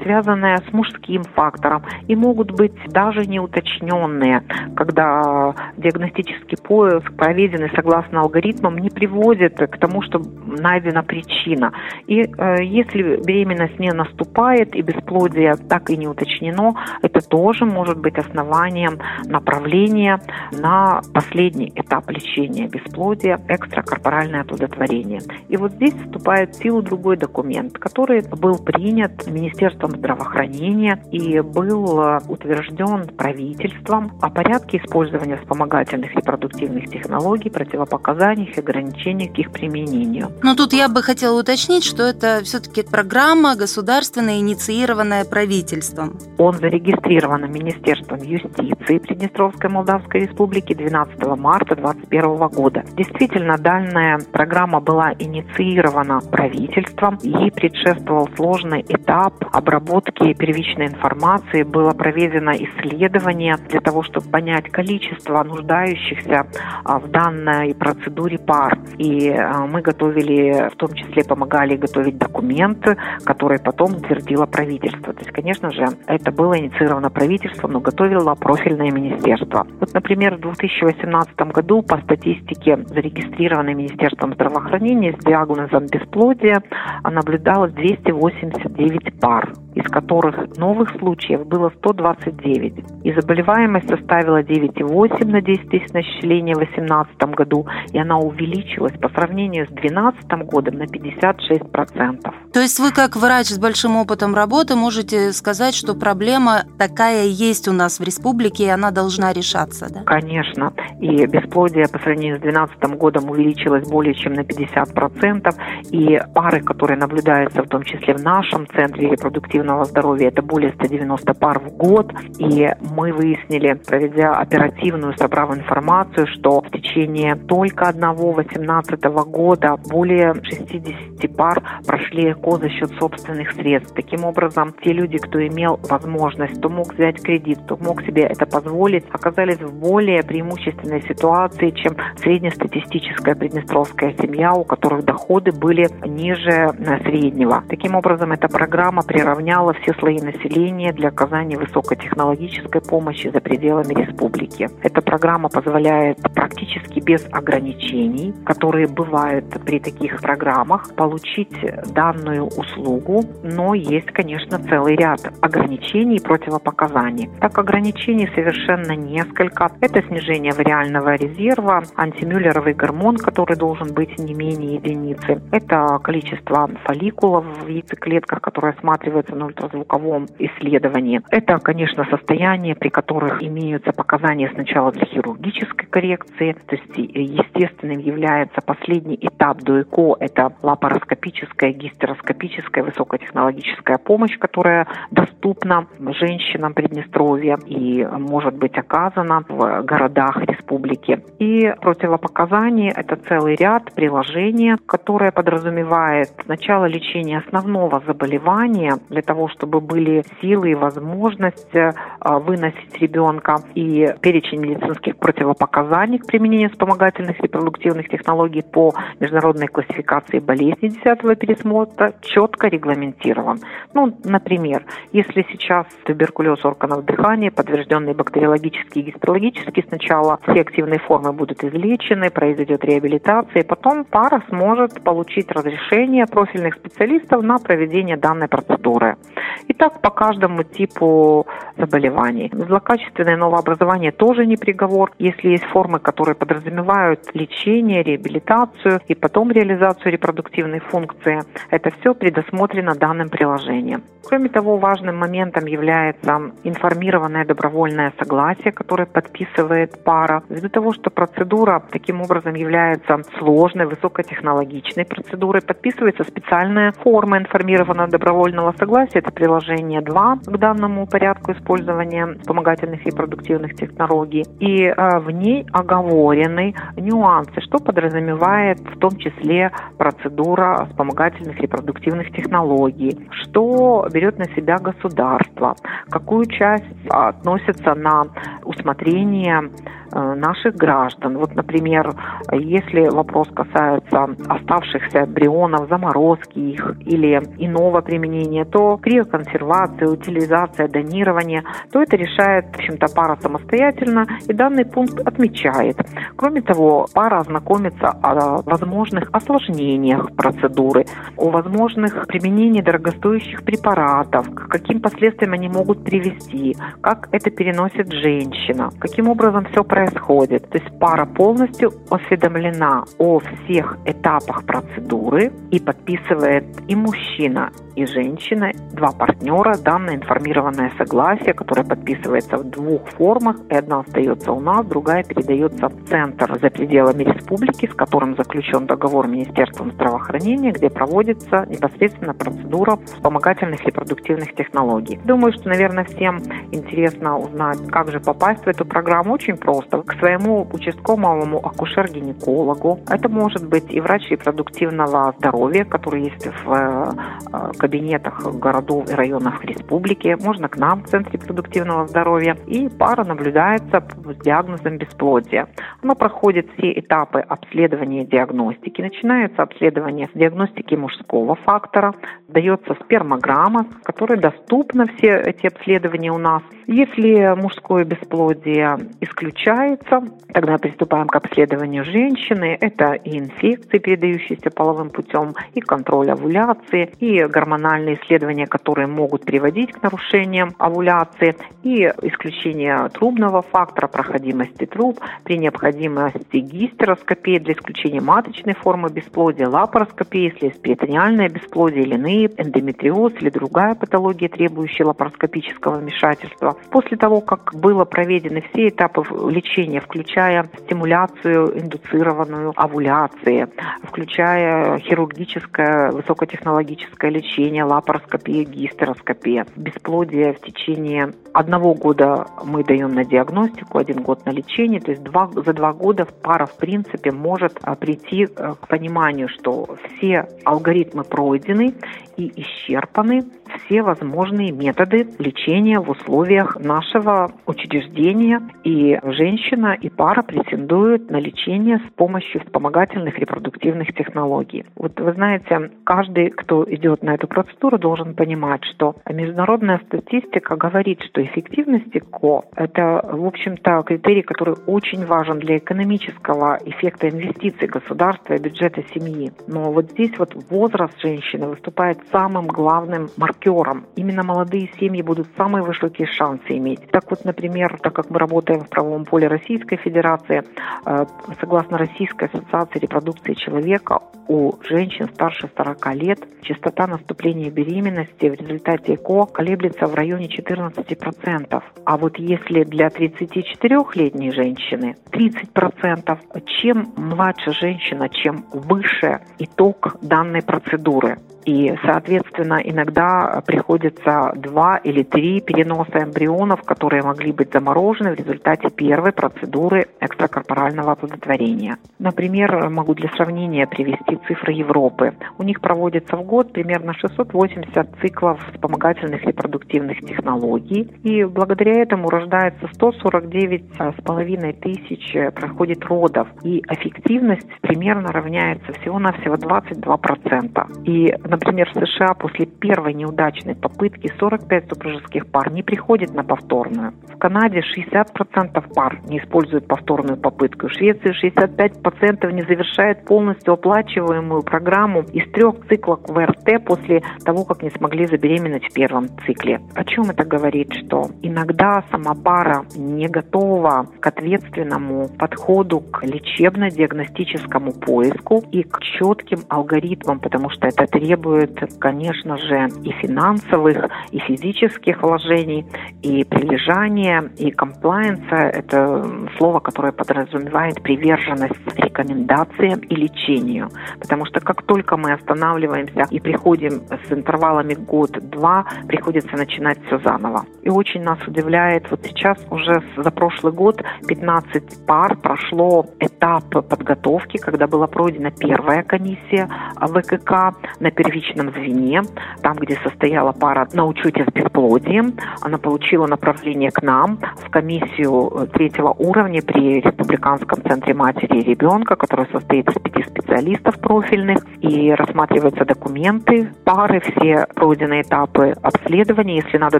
связанное 0.04 0.58
с 0.58 0.74
мужским 0.74 1.24
фактором, 1.24 1.84
и 2.08 2.16
могут 2.16 2.52
быть 2.52 2.74
даже 2.88 3.26
неуточненные, 3.26 4.44
когда 4.76 5.54
диагностический 5.78 6.58
поиск, 6.58 7.12
проведенный 7.16 7.72
согласно 7.76 8.22
алгоритмам, 8.22 8.78
не 8.78 8.90
приводит 8.90 9.58
к 9.58 9.78
тому, 9.78 10.02
что 10.02 10.22
найдена 10.46 11.04
причина. 11.04 11.74
И 12.08 12.22
э, 12.22 12.64
если 12.64 13.22
беременность 13.24 13.80
не 13.80 13.92
наступает 13.92 14.76
и 14.76 14.82
бесплодие 14.82 15.56
так 15.70 15.90
и 15.90 15.98
не 15.98 16.08
уточнено, 16.08 16.74
это 17.02 17.20
тоже 17.46 17.66
может 17.66 18.00
быть 18.00 18.18
основанием 18.18 18.98
направления 19.26 20.20
на 20.52 21.02
последний 21.14 21.72
этап 21.76 22.10
лечения 22.10 22.68
бесплодия– 22.68 23.40
экстракорпоральное 23.48 24.42
оплодотворение. 24.42 25.22
И 25.48 25.56
вот 25.56 25.74
здесь 25.74 25.94
вступает 25.94 26.56
в 26.56 26.64
силу 26.64 26.82
другой 26.82 27.18
документ, 27.18 27.78
который 27.78 28.24
был 28.24 28.58
принят 28.58 29.28
Министерством 29.28 29.92
здравоохранения 29.92 31.04
и 31.12 31.40
был 31.42 32.00
э, 32.00 32.20
утвержден 32.28 33.10
правительством 33.16 34.18
о 34.22 34.32
порядке 34.32 34.82
использования 34.84 35.38
вспомогательных 35.38 36.16
репродуктивных 36.16 36.90
технологий, 36.90 37.52
противопоказаниях 37.52 38.58
и 38.58 38.60
ограничениях 38.60 39.34
к 39.34 39.38
их 39.38 39.52
применению. 39.52 40.32
Но 40.42 40.56
тут 40.56 40.74
я 40.74 40.90
бы 40.90 41.04
хотела 41.04 41.40
уточнить, 41.40 41.84
что 41.84 42.02
это 42.02 42.42
все-таки 42.44 42.82
программа 42.82 43.56
государственная, 43.56 44.40
инициированная 44.40 45.26
правительством. 45.26 46.18
Он 46.40 46.58
зарегистрирован 46.58 47.35
Министерством 47.44 48.20
юстиции 48.20 49.00
Приднестровской 49.00 49.70
Молдавской 49.70 50.22
Республики 50.22 50.74
12 50.74 51.22
марта 51.38 51.76
2021 51.76 52.48
года. 52.48 52.84
Действительно, 52.94 53.58
данная 53.58 54.20
программа 54.32 54.80
была 54.80 55.14
инициирована 55.20 56.22
правительством. 56.32 57.18
Ей 57.22 57.52
предшествовал 57.52 58.30
сложный 58.36 58.86
этап 58.88 59.34
обработки 59.52 60.34
первичной 60.34 60.88
информации. 60.88 61.64
Было 61.64 61.92
проведено 61.92 62.52
исследование 62.54 63.58
для 63.70 63.82
того, 63.82 64.04
чтобы 64.04 64.30
понять 64.30 64.70
количество 64.70 65.44
нуждающихся 65.44 66.48
а, 66.84 67.00
в 67.00 67.10
данной 67.10 67.76
процедуре 67.76 68.38
пар. 68.38 68.80
И 68.98 69.30
а, 69.30 69.66
мы 69.66 69.82
готовили, 69.82 70.70
в 70.70 70.76
том 70.76 70.94
числе 70.94 71.24
помогали 71.24 71.76
готовить 71.76 72.18
документы, 72.18 72.98
которые 73.24 73.60
потом 73.60 73.96
утвердило 73.96 74.46
правительство. 74.46 75.14
То 75.14 75.20
есть, 75.20 75.32
конечно 75.32 75.72
же, 75.72 75.86
это 76.08 76.32
было 76.32 76.58
инициировано 76.58 77.10
правительством, 77.16 77.72
но 77.72 77.80
готовило 77.80 78.36
профильное 78.36 78.92
министерство. 78.92 79.66
Вот, 79.80 79.94
например, 79.94 80.36
в 80.36 80.42
2018 80.42 81.36
году 81.54 81.82
по 81.82 81.98
статистике, 82.02 82.78
зарегистрированной 82.86 83.74
Министерством 83.74 84.34
здравоохранения 84.34 85.14
с 85.14 85.24
диагнозом 85.24 85.88
бесплодия, 85.88 86.62
наблюдалось 87.04 87.72
289 87.72 89.20
пар, 89.20 89.54
из 89.76 89.86
которых 89.90 90.58
новых 90.58 90.90
случаев 90.98 91.46
было 91.46 91.72
129. 91.78 92.74
И 93.04 93.14
заболеваемость 93.14 93.90
составила 93.90 94.42
9,8 94.42 95.26
на 95.26 95.42
10 95.42 95.70
тысяч 95.70 95.94
населения 95.94 96.54
в 96.56 96.60
2018 96.60 97.18
году, 97.36 97.68
и 97.92 98.00
она 98.00 98.18
увеличилась 98.18 98.98
по 99.00 99.10
сравнению 99.10 99.66
с 99.66 99.70
2012 99.70 100.16
2015 100.26 100.48
годом 100.48 100.76
на 100.76 100.84
56%. 100.84 102.34
То 102.54 102.60
есть 102.60 102.80
вы 102.80 102.92
как 102.92 103.16
врач 103.16 103.48
с 103.48 103.60
большим 103.60 103.98
опытом 103.98 104.36
работы 104.36 104.76
можете 104.76 105.32
сказать, 105.34 105.76
что 105.76 105.94
проблема 105.94 106.64
такая 106.78 107.26
есть 107.26 107.68
у 107.68 107.74
нас 107.74 108.00
в 108.00 108.04
республике, 108.04 108.66
и 108.66 108.70
она 108.70 108.92
должна 108.92 109.34
решаться, 109.34 109.88
да? 109.94 110.04
Конечно. 110.04 110.74
И 111.00 111.26
бесплодие 111.26 111.88
по 111.88 112.00
сравнению 112.00 112.38
с 112.38 112.42
2012 112.42 112.98
годом 112.98 113.30
увеличилось 113.30 113.88
более 113.88 114.14
чем 114.14 114.34
на 114.34 114.42
50%. 114.42 115.54
И 115.92 116.20
пары, 116.34 116.62
которые 116.62 116.98
наблюдаются 116.98 117.64
в 117.64 117.68
том 117.68 117.84
числе 117.84 118.14
в 118.16 118.24
нашем 118.24 118.68
центре 118.68 119.10
репродуктивного 119.10 119.65
здоровья, 119.86 120.28
это 120.28 120.42
более 120.42 120.74
190 120.74 121.34
пар 121.34 121.60
в 121.60 121.72
год. 121.76 122.12
И 122.40 122.70
мы 122.82 123.12
выяснили, 123.12 123.74
проведя 123.74 124.34
оперативную, 124.34 125.18
собрав 125.18 125.56
информацию, 125.56 126.28
что 126.28 126.62
в 126.62 126.70
течение 126.72 127.36
только 127.36 127.86
одного 127.86 128.34
2018 128.34 129.04
года 129.28 129.76
более 129.90 130.34
60 130.44 131.36
пар 131.36 131.64
прошли 131.86 132.32
ЭКО 132.32 132.58
за 132.58 132.70
счет 132.70 132.92
собственных 133.00 133.52
средств. 133.54 133.94
Таким 133.96 134.26
образом, 134.26 134.74
те 134.84 134.94
люди, 134.94 135.18
кто 135.18 135.46
имел 135.46 135.80
возможность, 135.90 136.58
кто 136.60 136.70
мог 136.70 136.94
взять 136.94 137.22
кредит, 137.22 137.60
кто 137.66 137.78
мог 137.78 138.02
себе 138.04 138.24
это 138.24 138.46
позволить, 138.46 139.06
оказались 139.12 139.60
в 139.60 139.74
более 139.74 140.24
преимущественной 140.24 141.02
ситуации, 141.04 141.72
чем 141.72 141.96
среднестатистическая 142.18 143.36
приднестровская 143.36 144.14
семья, 144.20 144.54
у 144.54 144.64
которых 144.64 145.06
доходы 145.06 145.52
были 145.52 145.88
ниже 146.08 146.52
э, 146.52 147.00
среднего. 147.04 147.64
Таким 147.70 147.96
образом, 147.96 148.32
эта 148.32 148.48
программа 148.48 149.02
приравняла 149.04 149.55
все 149.56 149.94
слои 149.94 150.20
населения 150.20 150.92
для 150.92 151.10
оказания 151.10 151.58
высокотехнологической 151.58 152.82
помощи 152.82 153.30
за 153.30 153.40
пределами 153.40 153.94
республики. 153.94 154.70
Эта 154.84 155.02
программа 155.02 155.50
позволяет 155.50 156.18
практически 156.34 157.00
без 157.00 157.26
ограничений, 157.32 158.34
которые 158.46 158.88
бывают 158.88 159.46
при 159.66 159.80
таких 159.80 160.22
программах, 160.22 160.94
получить 160.96 161.54
данную 161.94 162.46
услугу, 162.46 163.24
но 163.44 163.74
есть, 163.74 164.08
конечно, 164.08 164.60
целый 164.60 164.96
ряд 164.96 165.22
ограничений 165.42 166.18
и 166.18 166.22
противопоказаний. 166.22 167.30
Так, 167.40 167.58
ограничений 167.58 168.30
совершенно 168.36 168.94
несколько. 168.96 169.72
Это 169.80 170.02
снижение 170.04 170.52
вариального 170.54 171.16
резерва, 171.16 171.84
антимюллеровый 171.96 172.74
гормон, 172.74 173.18
который 173.18 173.56
должен 173.56 173.94
быть 173.94 174.18
не 174.20 174.34
менее 174.34 174.76
единицы. 174.76 175.42
Это 175.52 176.00
количество 176.04 176.70
фолликулов 176.84 177.46
в 177.64 177.68
яйцеклетках, 177.68 178.42
которые 178.42 178.74
осматриваются 178.74 179.36
на 179.46 179.48
ультразвуковом 179.48 180.28
исследовании. 180.40 181.22
Это, 181.30 181.60
конечно, 181.60 182.06
состояние, 182.10 182.76
при 182.76 182.90
которых 182.90 183.44
имеются 183.44 183.92
показания 183.92 184.50
сначала 184.54 184.92
для 184.92 185.06
хирургической 185.06 185.88
коррекции, 185.88 186.56
то 186.68 186.76
есть 186.76 186.98
естественным 186.98 188.00
является 188.00 188.62
последний 188.62 189.18
этап 189.22 189.62
до 189.62 189.82
ЭКО, 189.82 190.18
это 190.20 190.54
лапароскопическая, 190.62 191.72
гистероскопическая 191.72 192.84
высокотехнологическая 192.84 193.98
помощь, 193.98 194.38
которая 194.38 194.88
доступна 195.12 195.88
женщинам 196.00 196.74
Приднестровья 196.74 197.58
и 197.66 198.06
может 198.06 198.56
быть 198.56 198.78
оказана 198.78 199.44
в 199.48 199.82
городах 199.84 200.38
республики. 200.42 201.22
И 201.40 201.74
противопоказания– 201.82 202.94
это 202.96 203.16
целый 203.16 203.56
ряд 203.56 203.94
приложений, 203.94 204.76
которое 204.86 205.32
подразумевает 205.32 206.30
начало 206.48 206.86
лечения 206.86 207.40
основного 207.40 208.02
заболевания 208.06 208.98
для 209.10 209.22
того, 209.22 209.35
чтобы 209.50 209.82
были 209.82 210.24
силы 210.42 210.72
и 210.72 210.76
возможность 210.76 211.76
э, 211.76 211.92
выносить 212.22 212.98
ребенка 213.00 213.58
и 213.76 214.14
перечень 214.22 214.60
медицинских 214.60 215.18
противопоказаний 215.18 216.20
к 216.20 216.26
применению 216.26 216.70
вспомогательных 216.70 217.40
репродуктивных 217.40 218.10
технологий 218.10 218.62
по 218.62 218.94
международной 219.20 219.68
классификации 219.68 220.40
болезней 220.40 220.90
10 220.90 221.04
пересмотра 221.40 222.14
четко 222.22 222.68
регламентирован. 222.68 223.60
Ну, 223.94 224.18
например, 224.24 224.86
если 225.12 225.46
сейчас 225.52 225.86
туберкулез 226.04 226.64
органов 226.66 227.06
дыхания, 227.06 227.52
подтвержденный 227.52 228.14
бактериологически 228.14 229.00
и 229.00 229.04
гистологически, 229.04 229.86
сначала 229.88 230.40
все 230.48 230.62
активные 230.62 231.00
формы 231.00 231.34
будут 231.34 231.64
излечены, 231.64 232.30
произойдет 232.30 232.84
реабилитация, 232.84 233.62
и 233.62 233.66
потом 233.66 234.06
пара 234.06 234.42
сможет 234.50 235.02
получить 235.04 235.52
разрешение 235.52 236.26
профильных 236.26 236.76
специалистов 236.76 237.44
на 237.44 237.58
проведение 237.58 238.18
данной 238.18 238.48
процедуры. 238.48 239.18
И 239.68 239.74
так 239.74 240.02
по 240.02 240.10
каждому 240.10 240.64
типу 240.64 241.48
заболеваний. 241.78 242.52
Злокачественное 242.54 243.38
новообразование 243.38 244.12
тоже 244.12 244.46
не 244.46 244.58
приговор. 244.58 245.12
Если 245.20 245.50
есть 245.50 245.66
формы, 245.66 246.00
которые 246.00 246.36
подразумевают 246.36 247.22
лечение, 247.34 248.04
реабилитацию 248.04 249.02
и 249.08 249.16
потом 249.16 249.52
реализацию 249.52 250.12
репродуктивной 250.12 250.80
функции, 250.80 251.42
это 251.72 251.92
все 252.00 252.14
предусмотрено 252.14 252.96
данным 252.96 253.30
приложением. 253.30 254.04
Кроме 254.28 254.50
того, 254.50 254.78
важным 254.78 255.18
моментом 255.18 255.66
является 255.66 256.52
информированное 256.64 257.46
добровольное 257.46 258.12
согласие, 258.18 258.72
которое 258.72 259.06
подписывает 259.06 260.04
пара. 260.04 260.44
Ввиду 260.50 260.70
того, 260.70 260.94
что 260.94 261.10
процедура 261.10 261.84
таким 261.92 262.22
образом 262.22 262.56
является 262.56 263.22
сложной, 263.38 263.86
высокотехнологичной 263.86 265.06
процедурой, 265.06 265.62
подписывается 265.62 266.24
специальная 266.24 266.92
форма 266.92 267.38
информированного 267.38 268.10
добровольного 268.10 268.74
согласия. 268.80 269.05
Это 269.14 269.32
приложение 269.32 270.02
2 270.02 270.40
к 270.46 270.58
данному 270.58 271.08
порядку 271.08 271.52
использования 271.52 272.38
вспомогательных 272.40 273.06
и 273.06 273.12
продуктивных 273.12 273.76
технологий. 273.76 274.44
И 274.60 274.84
э, 274.84 275.20
в 275.20 275.30
ней 275.32 275.66
оговорены 275.72 276.74
нюансы, 276.96 277.62
что 277.62 277.78
подразумевает 277.78 278.80
в 278.80 279.00
том 279.00 279.12
числе 279.18 279.72
процедура 279.98 280.88
вспомогательных 280.90 281.60
репродуктивных 281.60 282.32
технологий, 282.32 283.18
что 283.44 284.08
берет 284.12 284.38
на 284.38 284.46
себя 284.56 284.78
государство, 284.78 285.76
какую 286.10 286.46
часть 286.46 286.86
относится 287.10 287.94
на 287.96 288.24
усмотрение 288.64 289.70
наших 290.16 290.76
граждан. 290.76 291.38
Вот, 291.38 291.54
например, 291.56 292.14
если 292.52 293.10
вопрос 293.10 293.50
касается 293.54 294.28
оставшихся 294.48 295.26
эмбрионов, 295.26 295.90
заморозки 295.90 296.58
их 296.58 296.96
или 297.02 297.42
иного 297.58 298.02
применения, 298.02 298.66
то 298.66 298.98
криоконсервация, 298.98 300.08
утилизация, 300.08 300.88
донирование, 300.88 301.64
то 301.92 302.02
это 302.02 302.16
решает, 302.16 302.66
в 302.68 302.76
общем-то, 302.76 303.08
пара 303.14 303.38
самостоятельно, 303.42 304.26
и 304.48 304.54
данный 304.54 304.86
пункт 304.86 305.20
отмечает. 305.20 305.98
Кроме 306.38 306.62
того, 306.62 307.08
пара 307.14 307.40
ознакомится 307.40 308.10
о 308.10 308.62
возможных 308.64 309.30
осложнениях 309.32 310.36
процедуры, 310.36 311.06
о 311.38 311.50
возможных 311.50 312.28
применении 312.28 312.82
дорогостоящих 312.82 313.64
препаратов, 313.64 314.54
к 314.54 314.68
каким 314.68 315.02
последствиям 315.02 315.54
они 315.54 315.70
могут 315.70 316.04
привести, 316.04 316.76
как 317.02 317.30
это 317.32 317.50
переносит 317.50 318.12
женщина, 318.12 318.90
каким 319.00 319.30
образом 319.30 319.66
все 319.72 319.84
происходит. 319.84 320.70
То 320.70 320.78
есть 320.78 321.00
пара 321.00 321.26
полностью 321.26 321.94
осведомлена 322.10 323.06
о 323.18 323.40
всех 323.40 323.98
этапах 324.06 324.66
процедуры 324.66 325.52
и 325.72 325.80
подписывает 325.80 326.66
и 326.88 326.96
мужчина, 326.96 327.72
и 327.96 328.06
женщина, 328.06 328.72
два 328.92 329.12
партнера, 329.12 329.78
данное 329.78 330.16
информированное 330.16 330.92
согласие, 330.98 331.54
которое 331.54 331.84
подписывается 331.84 332.58
в 332.58 332.70
двух 332.70 333.08
формах, 333.10 333.58
и 333.70 333.76
одна 333.76 334.02
остается 334.02 334.52
у 334.52 334.60
нас, 334.60 334.86
другая 334.86 335.24
передается 335.24 335.90
в 335.90 336.06
центр 336.08 336.60
за 336.60 336.70
пределами 336.70 337.24
республики, 337.24 337.90
с 337.90 337.96
которым 337.96 338.36
заключен 338.36 338.86
договор 338.86 339.28
Министерством 339.28 339.92
здравоохранения, 339.92 340.72
где 340.72 340.90
проводится 340.90 341.66
непосредственно 341.70 342.34
процедура 342.34 342.98
вспомогательных 343.06 343.84
репродуктивных 343.86 344.54
технологий. 344.56 345.20
Думаю, 345.24 345.54
что, 345.54 345.70
наверное, 345.70 346.04
всем 346.06 346.42
интересно 346.72 347.38
узнать, 347.38 347.80
как 347.88 348.12
же 348.12 348.20
попасть 348.20 348.64
в 348.64 348.68
эту 348.68 348.86
программу. 348.86 349.34
Очень 349.34 349.58
просто. 349.58 350.02
К 350.02 350.14
своему 350.20 350.68
участковому 350.72 351.66
акушер-гинекологу. 351.66 353.00
Это 353.10 353.30
может 353.30 353.68
быть 353.68 353.86
и 353.90 354.00
врач 354.00 354.30
репродуктивного 354.30 355.34
здоровья, 355.38 355.86
который 355.86 356.24
есть 356.26 356.48
в 356.66 356.72
э, 356.72 357.72
кабинетах 357.86 358.42
городов 358.56 359.08
и 359.12 359.14
районов 359.14 359.64
республики, 359.64 360.36
можно 360.44 360.68
к 360.68 360.76
нам 360.78 361.04
в 361.04 361.08
Центре 361.08 361.38
продуктивного 361.38 362.08
здоровья, 362.08 362.58
и 362.66 362.90
пара 362.90 363.24
наблюдается 363.24 364.04
с 364.26 364.44
диагнозом 364.44 364.98
бесплодия. 364.98 365.68
Она 366.02 366.16
проходит 366.16 366.68
все 366.76 366.92
этапы 367.00 367.42
обследования 367.42 368.24
и 368.24 368.26
диагностики. 368.26 369.04
Начинается 369.04 369.62
обследование 369.62 370.28
с 370.34 370.38
диагностики 370.38 370.96
мужского 370.96 371.54
фактора, 371.54 372.16
дается 372.48 372.96
спермограмма, 373.04 373.86
которая 374.04 374.40
доступна, 374.40 375.06
все 375.18 375.40
эти 375.46 375.68
обследования 375.68 376.32
у 376.32 376.40
нас. 376.40 376.64
Если 376.88 377.56
мужское 377.56 378.04
бесплодие 378.04 378.98
исключается, 379.22 380.24
тогда 380.54 380.78
приступаем 380.80 381.28
к 381.28 381.36
обследованию 381.36 382.04
женщины. 382.04 382.78
Это 382.82 383.14
и 383.14 383.38
инфекции, 383.38 384.00
передающиеся 384.00 384.72
половым 384.72 385.10
путем, 385.12 385.54
и 385.74 385.82
контроль 385.82 386.32
овуляции, 386.32 387.12
и 387.20 387.44
гормональные 387.46 387.75
гормональные 387.76 388.20
исследования, 388.22 388.68
которые 388.68 389.08
могут 389.08 389.44
приводить 389.46 389.92
к 389.92 390.02
нарушениям 390.02 390.74
овуляции 390.78 391.56
и 391.84 392.04
исключение 392.22 393.10
трубного 393.10 393.62
фактора, 393.62 394.08
проходимости 394.08 394.86
труб, 394.86 395.20
при 395.44 395.58
необходимости 395.58 396.58
гистероскопии 396.58 397.60
для 397.60 397.74
исключения 397.74 398.22
маточной 398.22 398.74
формы 398.74 399.10
бесплодия, 399.10 399.68
лапароскопии, 399.68 400.52
если 400.54 400.68
есть 400.68 400.82
перитониальное 400.82 401.50
бесплодие 401.50 402.04
или 402.04 402.16
иные, 402.16 402.50
эндометриоз 402.58 403.34
или 403.42 403.50
другая 403.50 403.96
патология, 403.96 404.48
требующая 404.48 405.06
лапароскопического 405.06 405.98
вмешательства. 405.98 406.78
После 406.92 407.18
того, 407.18 407.42
как 407.42 407.74
было 407.76 408.06
проведены 408.06 408.64
все 408.72 408.90
этапы 408.90 409.24
лечения, 409.50 410.00
включая 410.00 410.70
стимуляцию 410.86 411.80
индуцированную 411.80 412.74
овуляции, 412.76 413.68
включая 414.04 415.00
хирургическое 415.00 416.12
высокотехнологическое 416.12 417.32
лечение, 417.32 417.65
лечение, 417.66 417.84
лапароскопия, 417.84 418.64
гистероскопия. 418.64 419.66
Бесплодие 419.76 420.54
в 420.54 420.62
течение 420.62 421.34
одного 421.54 421.94
года 421.94 422.46
мы 422.64 422.84
даем 422.84 423.16
на 423.16 423.26
диагностику, 423.26 423.98
один 423.98 424.22
год 424.22 424.46
на 424.46 424.52
лечение. 424.52 425.00
То 425.02 425.12
есть 425.12 425.24
два, 425.24 425.50
за 425.54 425.74
два 425.74 425.94
года 425.94 426.28
пара, 426.44 426.66
в 426.66 426.78
принципе, 426.78 427.32
может 427.32 427.80
а, 427.82 427.96
прийти 427.96 428.44
э, 428.44 428.74
к 428.80 428.88
пониманию, 428.88 429.48
что 429.50 429.98
все 430.18 430.48
алгоритмы 430.64 431.24
пройдены 431.24 431.96
и 432.38 432.52
исчерпаны 432.62 433.46
все 433.86 434.02
возможные 434.02 434.72
методы 434.72 435.28
лечения 435.40 436.00
в 436.00 436.10
условиях 436.10 436.78
нашего 436.80 437.52
учреждения. 437.66 438.62
И 438.84 439.20
женщина 439.24 439.98
и 440.00 440.10
пара 440.10 440.42
претендуют 440.42 441.30
на 441.30 441.40
лечение 441.40 442.00
с 442.00 442.14
помощью 442.16 442.62
вспомогательных 442.62 443.38
репродуктивных 443.40 444.14
технологий. 444.14 444.86
Вот 444.96 445.20
вы 445.20 445.34
знаете, 445.34 445.92
каждый, 446.04 446.50
кто 446.50 446.86
идет 446.88 447.24
на 447.24 447.36
эту 447.36 447.48
процедуру, 447.56 447.98
должен 447.98 448.36
понимать, 448.36 448.84
что 448.84 449.16
международная 449.30 450.02
статистика 450.06 450.76
говорит, 450.76 451.22
что 451.24 451.42
эффективность 451.42 452.14
ЭКО– 452.14 452.64
это, 452.76 453.22
в 453.24 453.46
общем-то, 453.46 454.04
критерий, 454.04 454.42
который 454.42 454.76
очень 454.86 455.26
важен 455.26 455.60
для 455.60 455.78
экономического 455.78 456.78
эффекта 456.86 457.30
инвестиций 457.30 457.88
государства 457.88 458.54
и 458.54 458.60
бюджета 458.60 459.04
семьи. 459.14 459.52
Но 459.68 459.92
вот 459.92 460.12
здесь 460.12 460.38
вот 460.38 460.54
возраст 460.70 461.18
женщины 461.22 461.68
выступает 461.68 462.20
самым 462.32 462.68
главным 462.68 463.30
маркером. 463.38 464.06
Именно 464.18 464.44
молодые 464.44 464.90
семьи 465.00 465.22
будут 465.22 465.48
самые 465.56 465.84
высокие 465.84 466.28
шансы 466.28 466.78
иметь. 466.78 467.00
Так 467.12 467.30
вот, 467.30 467.46
например, 467.46 467.98
так 468.02 468.14
как 468.14 468.30
мы 468.30 468.38
работаем 468.38 468.82
в 468.82 468.90
правовом 468.90 469.24
поле 469.24 469.48
Российской 469.48 469.96
Федерации, 469.96 470.64
э, 471.06 471.26
согласно 471.62 471.98
Российской 471.98 472.50
ассоциации 472.50 473.00
репродукции 473.00 473.54
человека, 473.54 474.20
у 474.48 474.74
женщин 474.84 475.30
старше 475.34 475.70
40 475.76 476.14
лет 476.16 476.40
частота 476.62 477.08
наступления 477.08 477.45
беременности 477.54 478.48
в 478.48 478.54
результате 478.54 479.16
ЭКО 479.16 479.46
колеблется 479.46 480.08
в 480.08 480.16
районе 480.16 480.48
14%. 480.48 481.84
А 482.06 482.18
вот 482.18 482.38
если 482.38 482.84
для 482.84 483.08
34-летней 483.08 484.52
женщины 484.52 485.16
30%, 485.32 486.40
чем 486.66 487.14
младше 487.16 487.72
женщина, 487.74 488.30
чем 488.30 488.66
выше 488.72 489.40
итог 489.60 490.18
данной 490.22 490.62
процедуры. 490.62 491.38
И, 491.66 491.96
соответственно, 492.06 492.80
иногда 492.84 493.62
приходится 493.66 494.54
два 494.56 494.98
или 494.98 495.24
три 495.24 495.62
переноса 495.62 496.20
эмбрионов, 496.24 496.84
которые 496.84 497.24
могли 497.24 497.52
быть 497.52 497.74
заморожены 497.74 498.32
в 498.32 498.40
результате 498.40 498.90
первой 498.90 499.32
процедуры 499.32 500.08
экстракорпорального 500.20 501.14
оплодотворения. 501.14 501.98
Например, 502.20 502.90
могу 502.90 503.16
для 503.16 503.30
сравнения 503.30 503.88
привести 503.88 504.38
цифры 504.48 504.74
Европы. 504.74 505.34
У 505.58 505.64
них 505.64 505.82
проводится 505.82 506.38
в 506.38 506.44
год 506.44 506.72
примерно 506.72 507.14
680 507.14 508.10
циклов 508.22 508.60
вспомогательных 508.72 509.44
репродуктивных 509.44 510.20
технологий, 510.20 511.12
и 511.24 511.44
благодаря 511.46 512.02
этому 512.02 512.30
рождается 512.30 512.86
149,5 513.00 514.74
тысяч 514.74 515.54
проходит 515.56 516.06
родов, 516.06 516.48
и 516.64 516.84
эффективность 516.90 517.68
примерно 517.82 518.32
равняется 518.32 518.94
всего-навсего 519.02 519.56
22%. 519.56 521.04
И 521.06 521.34
Например, 521.56 521.90
в 521.90 522.06
США 522.06 522.34
после 522.34 522.66
первой 522.66 523.14
неудачной 523.14 523.76
попытки 523.76 524.30
45 524.40 524.90
супружеских 524.90 525.48
пар 525.48 525.72
не 525.72 525.84
приходит 525.84 526.34
на 526.34 526.44
повторную. 526.44 527.14
В 527.34 527.38
Канаде 527.38 527.80
60% 527.80 528.94
пар 528.94 529.22
не 529.30 529.40
используют 529.40 529.88
повторную 529.88 530.38
попытку. 530.38 530.90
В 530.90 530.92
Швеции 530.92 531.32
65% 531.32 532.52
не 532.52 532.62
завершают 532.64 533.24
полностью 533.24 533.74
оплачиваемую 533.74 534.64
программу 534.64 535.22
из 535.22 535.50
трех 535.54 535.76
циклов 535.88 536.20
ВРТ 536.28 536.84
после 536.84 537.24
того, 537.46 537.64
как 537.64 537.84
не 537.84 537.90
смогли 537.92 538.26
забеременеть 538.26 538.92
в 538.92 538.94
первом 538.94 539.30
цикле. 539.46 539.80
О 539.96 540.04
чем 540.04 540.26
это 540.32 540.44
говорит? 540.44 540.92
Что 541.06 541.28
иногда 541.42 542.04
сама 542.12 542.34
пара 542.34 542.84
не 542.98 543.28
готова 543.28 544.08
к 544.20 544.28
ответственному 544.28 545.30
подходу 545.40 546.02
к 546.02 546.22
лечебно-диагностическому 546.26 547.94
поиску 547.94 548.62
и 548.74 548.84
к 548.84 549.00
четким 549.00 549.60
алгоритмам, 549.70 550.42
потому 550.42 550.70
что 550.70 550.88
это 550.88 551.08
требует 551.08 551.45
требует, 551.46 551.80
конечно 552.00 552.58
же, 552.58 552.90
и 553.04 553.12
финансовых, 553.12 554.10
и 554.32 554.40
физических 554.40 555.22
вложений, 555.22 555.86
и 556.22 556.44
прилежания, 556.44 557.52
и 557.58 557.72
комплайенса. 557.72 558.56
Это 558.56 559.30
слово, 559.58 559.80
которое 559.80 560.12
подразумевает 560.12 561.02
приверженность 561.04 561.76
рекомендациям 562.16 563.00
и 563.00 563.16
лечению. 563.16 563.90
Потому 564.20 564.46
что 564.46 564.60
как 564.60 564.84
только 564.84 565.18
мы 565.18 565.34
останавливаемся 565.34 566.26
и 566.30 566.40
приходим 566.40 567.04
с 567.28 567.32
интервалами 567.32 567.94
год-два, 567.94 568.86
приходится 569.08 569.56
начинать 569.58 570.00
все 570.08 570.20
заново. 570.20 570.66
И 570.84 570.90
очень 570.90 571.24
нас 571.24 571.40
удивляет, 571.48 572.10
вот 572.10 572.22
сейчас 572.24 572.58
уже 572.70 573.02
за 573.18 573.32
прошлый 573.32 573.74
год 573.74 574.02
15 574.28 575.06
пар 575.06 575.36
прошло 575.38 576.06
этап 576.20 576.70
подготовки, 576.88 577.58
когда 577.58 577.88
была 577.88 578.08
пройдена 578.08 578.52
первая 578.52 579.04
комиссия 579.04 579.70
ВКК 580.00 580.76
на 581.00 581.12
первичном 581.12 581.72
звене, 581.72 582.22
там, 582.62 582.76
где 582.78 582.96
состояла 583.04 583.52
пара 583.52 583.88
на 583.94 584.06
учете 584.06 584.46
с 584.46 584.54
бесплодием. 584.54 585.34
Она 585.62 585.78
получила 585.78 586.28
направление 586.28 586.92
к 586.92 587.02
нам 587.02 587.40
в 587.66 587.70
комиссию 587.70 588.52
э, 588.52 588.68
третьего 588.68 589.10
уровня 589.10 589.62
при 589.62 590.02
Республиканском 590.02 590.82
центре 590.84 591.14
матери 591.14 591.60
и 591.60 591.64
ребенка, 591.64 592.05
который 592.06 592.46
состоит 592.52 592.88
из 592.90 593.02
пяти 593.02 593.24
специалистов 593.24 594.00
профильных, 594.00 594.60
и 594.82 595.12
рассматриваются 595.12 595.86
документы 595.86 596.72
пары, 596.84 597.20
все 597.22 597.66
пройденные 597.74 598.22
этапы 598.22 598.76
обследования. 598.84 599.56
Если 599.56 599.78
надо 599.78 600.00